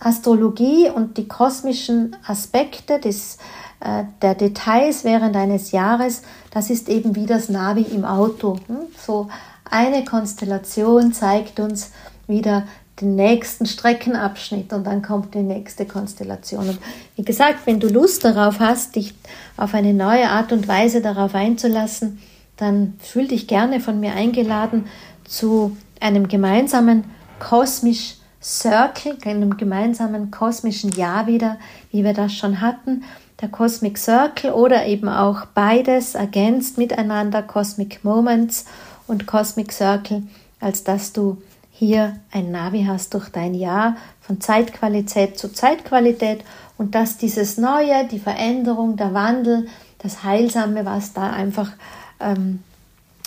Astrologie 0.00 0.88
und 0.88 1.16
die 1.18 1.28
kosmischen 1.28 2.16
Aspekte 2.26 2.98
des, 2.98 3.38
äh, 3.80 4.04
der 4.22 4.34
Details 4.34 5.04
während 5.04 5.36
eines 5.36 5.72
Jahres, 5.72 6.22
das 6.50 6.70
ist 6.70 6.88
eben 6.88 7.14
wie 7.14 7.26
das 7.26 7.48
Navi 7.48 7.82
im 7.82 8.04
Auto. 8.04 8.56
Hm? 8.66 8.78
So 8.98 9.28
eine 9.70 10.04
Konstellation 10.04 11.12
zeigt 11.12 11.60
uns 11.60 11.92
wieder 12.26 12.64
den 13.00 13.14
nächsten 13.14 13.66
Streckenabschnitt 13.66 14.72
und 14.72 14.84
dann 14.84 15.02
kommt 15.02 15.34
die 15.34 15.42
nächste 15.42 15.86
Konstellation. 15.86 16.68
Und 16.68 16.78
wie 17.16 17.22
gesagt, 17.22 17.66
wenn 17.66 17.80
du 17.80 17.88
Lust 17.88 18.24
darauf 18.24 18.60
hast, 18.60 18.96
dich 18.96 19.14
auf 19.56 19.74
eine 19.74 19.94
neue 19.94 20.28
Art 20.28 20.52
und 20.52 20.68
Weise 20.68 21.00
darauf 21.00 21.34
einzulassen, 21.34 22.20
dann 22.56 22.94
fühl 23.00 23.28
dich 23.28 23.46
gerne 23.46 23.80
von 23.80 24.00
mir 24.00 24.12
eingeladen 24.12 24.86
zu 25.24 25.76
einem 26.00 26.28
gemeinsamen 26.28 27.04
kosmisch 27.38 28.16
Circle, 28.42 29.18
einem 29.24 29.56
gemeinsamen 29.56 30.30
kosmischen 30.30 30.92
Jahr 30.92 31.26
wieder, 31.26 31.58
wie 31.90 32.04
wir 32.04 32.14
das 32.14 32.32
schon 32.32 32.60
hatten. 32.60 33.04
Der 33.40 33.48
Cosmic 33.48 33.98
Circle 33.98 34.52
oder 34.52 34.86
eben 34.86 35.08
auch 35.08 35.46
beides 35.46 36.14
ergänzt 36.14 36.78
miteinander, 36.78 37.42
Cosmic 37.42 38.04
Moments 38.04 38.66
und 39.06 39.26
Cosmic 39.26 39.72
Circle, 39.72 40.22
als 40.60 40.84
dass 40.84 41.12
du 41.12 41.42
hier 41.70 42.16
ein 42.30 42.50
Navi 42.50 42.84
hast 42.84 43.14
durch 43.14 43.30
dein 43.30 43.54
Jahr 43.54 43.96
von 44.20 44.40
Zeitqualität 44.40 45.38
zu 45.38 45.52
Zeitqualität 45.52 46.44
und 46.76 46.94
dass 46.94 47.16
dieses 47.16 47.56
Neue, 47.56 48.06
die 48.06 48.18
Veränderung, 48.18 48.96
der 48.96 49.14
Wandel, 49.14 49.68
das 49.98 50.22
Heilsame, 50.22 50.84
was 50.84 51.12
da 51.12 51.30
einfach 51.30 51.72
ähm, 52.20 52.62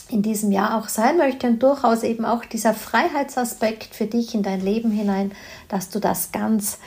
in 0.09 0.21
diesem 0.21 0.51
Jahr 0.51 0.77
auch 0.77 0.87
sein 0.87 1.17
möchte 1.17 1.47
und 1.47 1.63
durchaus 1.63 2.03
eben 2.03 2.25
auch 2.25 2.45
dieser 2.45 2.73
Freiheitsaspekt 2.73 3.95
für 3.95 4.05
dich 4.05 4.35
in 4.35 4.43
dein 4.43 4.61
Leben 4.61 4.91
hinein, 4.91 5.31
dass 5.69 5.89
du 5.89 5.99
das 5.99 6.31
ganz 6.31 6.79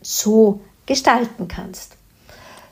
so 0.00 0.60
gestalten 0.86 1.48
kannst. 1.48 1.96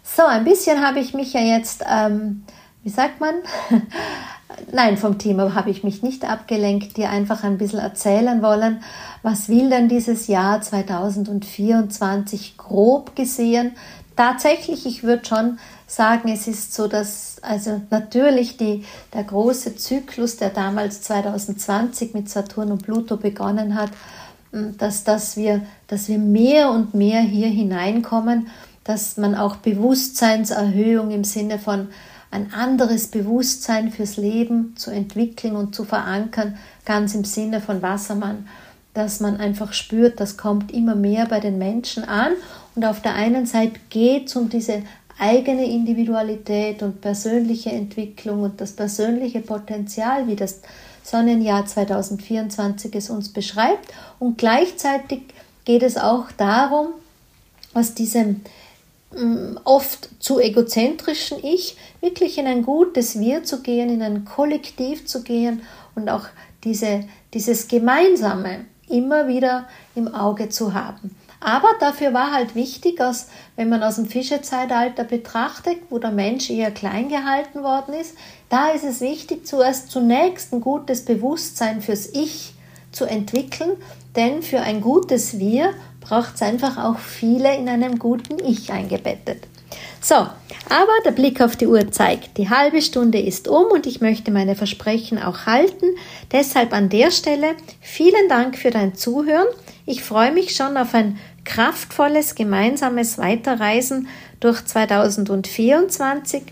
So, 0.03 0.25
ein 0.25 0.45
bisschen 0.45 0.85
habe 0.85 0.99
ich 1.01 1.15
mich 1.15 1.33
ja 1.33 1.41
jetzt, 1.41 1.85
ähm, 1.89 2.45
wie 2.83 2.91
sagt 2.91 3.21
man, 3.21 3.35
nein, 4.73 4.97
vom 4.97 5.19
Thema 5.19 5.55
habe 5.55 5.71
ich 5.71 5.85
mich 5.85 6.03
nicht 6.03 6.25
abgelenkt, 6.25 6.97
dir 6.97 7.11
einfach 7.11 7.45
ein 7.45 7.59
bisschen 7.59 7.79
erzählen 7.79 8.43
wollen, 8.43 8.83
was 9.23 9.49
will 9.49 9.71
denn 9.71 9.89
dieses 9.89 10.27
Jahr 10.27 10.61
2024 10.61 12.57
grob 12.57 13.15
gesehen? 13.15 13.73
Tatsächlich, 14.17 14.87
ich 14.87 15.03
würde 15.03 15.25
schon 15.25 15.59
sagen, 15.91 16.29
es 16.29 16.47
ist 16.47 16.73
so, 16.73 16.87
dass 16.87 17.37
also 17.43 17.81
natürlich 17.91 18.57
die, 18.57 18.85
der 19.13 19.25
große 19.25 19.77
Zyklus, 19.77 20.37
der 20.37 20.51
damals 20.51 21.03
2020 21.03 22.15
mit 22.15 22.29
Saturn 22.29 22.71
und 22.71 22.83
Pluto 22.83 23.17
begonnen 23.17 23.75
hat, 23.75 23.91
dass, 24.53 25.05
dass, 25.05 25.37
wir, 25.37 25.63
dass 25.89 26.09
wir 26.09 26.19
mehr 26.19 26.71
und 26.71 26.95
mehr 26.95 27.21
hier 27.21 27.49
hineinkommen, 27.49 28.49
dass 28.85 29.17
man 29.17 29.35
auch 29.35 29.57
Bewusstseinserhöhung 29.57 31.11
im 31.11 31.25
Sinne 31.25 31.59
von 31.59 31.89
ein 32.31 32.53
anderes 32.53 33.09
Bewusstsein 33.09 33.91
fürs 33.91 34.17
Leben 34.17 34.77
zu 34.77 34.93
entwickeln 34.93 35.57
und 35.57 35.75
zu 35.75 35.85
verankern, 35.85 36.57
ganz 36.85 37.15
im 37.17 37.25
Sinne 37.25 37.61
von 37.61 37.83
Wassermann, 37.83 38.49
dass 38.95 39.19
man 39.19 39.39
einfach 39.39 39.73
spürt, 39.73 40.21
das 40.21 40.37
kommt 40.37 40.73
immer 40.73 40.95
mehr 40.95 41.27
bei 41.27 41.41
den 41.41 41.59
Menschen 41.59 42.05
an. 42.05 42.33
Und 42.77 42.85
auf 42.85 43.03
der 43.03 43.15
einen 43.15 43.47
Seite 43.47 43.81
geht 43.89 44.29
es 44.29 44.37
um 44.37 44.49
diese 44.49 44.83
eigene 45.21 45.71
Individualität 45.71 46.83
und 46.83 47.01
persönliche 47.01 47.71
Entwicklung 47.71 48.43
und 48.43 48.61
das 48.61 48.73
persönliche 48.73 49.41
Potenzial, 49.41 50.27
wie 50.27 50.37
das 50.37 50.61
Sonnenjahr 51.03 51.67
2024 51.67 52.95
es 52.95 53.11
uns 53.11 53.33
beschreibt. 53.33 53.93
Und 54.19 54.39
gleichzeitig 54.39 55.23
geht 55.65 55.83
es 55.83 55.99
auch 55.99 56.33
darum, 56.37 56.89
aus 57.75 57.95
diesem 57.95 58.41
mm, 59.15 59.59
oft 59.65 60.09
zu 60.21 60.41
egozentrischen 60.41 61.45
Ich 61.45 61.77
wirklich 62.01 62.39
in 62.39 62.47
ein 62.47 62.63
gutes 62.63 63.19
Wir 63.19 63.45
zu 63.45 63.63
gehen, 63.63 63.91
in 63.91 64.03
ein 64.03 64.25
Kollektiv 64.25 65.07
zu 65.07 65.23
gehen 65.23 65.63
und 65.95 66.09
auch 66.09 66.25
diese, 66.65 67.05
dieses 67.35 67.69
Gemeinsame 67.69 68.65
immer 68.89 69.29
wieder 69.29 69.69
im 69.95 70.13
Auge 70.15 70.49
zu 70.49 70.75
haben. 70.75 71.15
Aber 71.41 71.69
dafür 71.81 72.13
war 72.13 72.33
halt 72.33 72.55
wichtig, 72.55 72.97
dass, 72.97 73.29
wenn 73.57 73.71
man 73.71 73.83
aus 73.83 73.97
dem 73.97 74.07
Fischezeitalter 74.07 75.05
betrachtet, 75.05 75.79
wo 75.89 75.99
der 75.99 76.11
Mensch 76.11 76.51
eher 76.51 76.71
klein 76.71 77.09
gehalten 77.09 77.63
worden 77.63 77.95
ist, 77.95 78.15
da 78.51 78.69
ist 78.71 78.85
es 78.85 79.01
wichtig, 79.01 79.47
zuerst 79.47 79.91
zunächst 79.91 80.53
ein 80.53 80.61
gutes 80.61 81.05
Bewusstsein 81.07 81.81
fürs 81.81 82.09
Ich 82.09 82.53
zu 82.93 83.07
entwickeln, 83.07 83.77
denn 84.17 84.43
für 84.43 84.61
ein 84.61 84.83
gutes 84.83 85.39
Wir 85.39 85.73
braucht 86.01 86.35
es 86.35 86.43
einfach 86.43 86.77
auch 86.77 86.99
viele 86.99 87.57
in 87.57 87.69
einem 87.69 87.99
guten 87.99 88.39
Ich 88.45 88.71
eingebettet. 88.71 89.47
So, 90.03 90.15
aber 90.15 90.93
der 91.05 91.13
Blick 91.13 91.41
auf 91.41 91.57
die 91.57 91.67
Uhr 91.67 91.91
zeigt, 91.93 92.39
die 92.39 92.49
halbe 92.49 92.83
Stunde 92.83 93.21
ist 93.21 93.49
um 93.49 93.67
und 93.67 93.87
ich 93.87 94.01
möchte 94.01 94.31
meine 94.31 94.57
Versprechen 94.57 95.23
auch 95.23 95.47
halten. 95.47 95.87
Deshalb 96.33 96.73
an 96.73 96.89
der 96.89 97.11
Stelle 97.11 97.55
vielen 97.81 98.29
Dank 98.29 98.57
für 98.57 98.71
dein 98.71 98.95
Zuhören. 98.95 99.47
Ich 99.87 100.03
freue 100.03 100.33
mich 100.33 100.55
schon 100.55 100.77
auf 100.77 100.95
ein 100.95 101.19
kraftvolles 101.45 102.35
gemeinsames 102.35 103.19
Weiterreisen 103.19 104.09
durch 104.41 104.65
2024. 104.65 106.43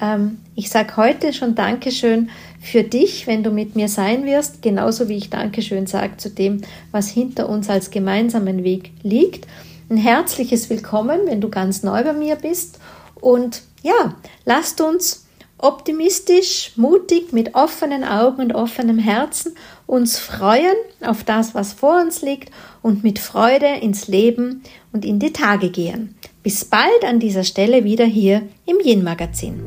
Ähm, 0.00 0.38
ich 0.54 0.70
sage 0.70 0.96
heute 0.96 1.32
schon 1.32 1.54
Dankeschön 1.54 2.30
für 2.60 2.82
dich, 2.82 3.26
wenn 3.26 3.42
du 3.42 3.50
mit 3.50 3.76
mir 3.76 3.88
sein 3.88 4.24
wirst, 4.24 4.62
genauso 4.62 5.08
wie 5.08 5.16
ich 5.16 5.30
Dankeschön 5.30 5.86
sage 5.86 6.16
zu 6.16 6.30
dem, 6.30 6.62
was 6.90 7.08
hinter 7.08 7.48
uns 7.48 7.70
als 7.70 7.90
gemeinsamen 7.90 8.64
Weg 8.64 8.92
liegt. 9.02 9.46
Ein 9.88 9.96
herzliches 9.96 10.70
Willkommen, 10.70 11.20
wenn 11.24 11.40
du 11.40 11.48
ganz 11.48 11.82
neu 11.82 12.04
bei 12.04 12.12
mir 12.12 12.36
bist. 12.36 12.78
Und 13.20 13.62
ja, 13.82 14.14
lasst 14.44 14.80
uns 14.80 15.26
optimistisch, 15.58 16.72
mutig, 16.76 17.32
mit 17.32 17.54
offenen 17.54 18.04
Augen 18.04 18.42
und 18.42 18.54
offenem 18.54 18.98
Herzen 18.98 19.54
uns 19.90 20.18
freuen 20.18 20.76
auf 21.02 21.24
das, 21.24 21.54
was 21.54 21.72
vor 21.72 22.00
uns 22.00 22.22
liegt 22.22 22.50
und 22.80 23.02
mit 23.02 23.18
Freude 23.18 23.66
ins 23.66 24.06
Leben 24.06 24.62
und 24.92 25.04
in 25.04 25.18
die 25.18 25.32
Tage 25.32 25.70
gehen. 25.70 26.14
Bis 26.42 26.64
bald 26.64 27.04
an 27.04 27.18
dieser 27.18 27.44
Stelle 27.44 27.84
wieder 27.84 28.04
hier 28.04 28.42
im 28.66 28.78
Yin 28.82 29.02
Magazin. 29.02 29.60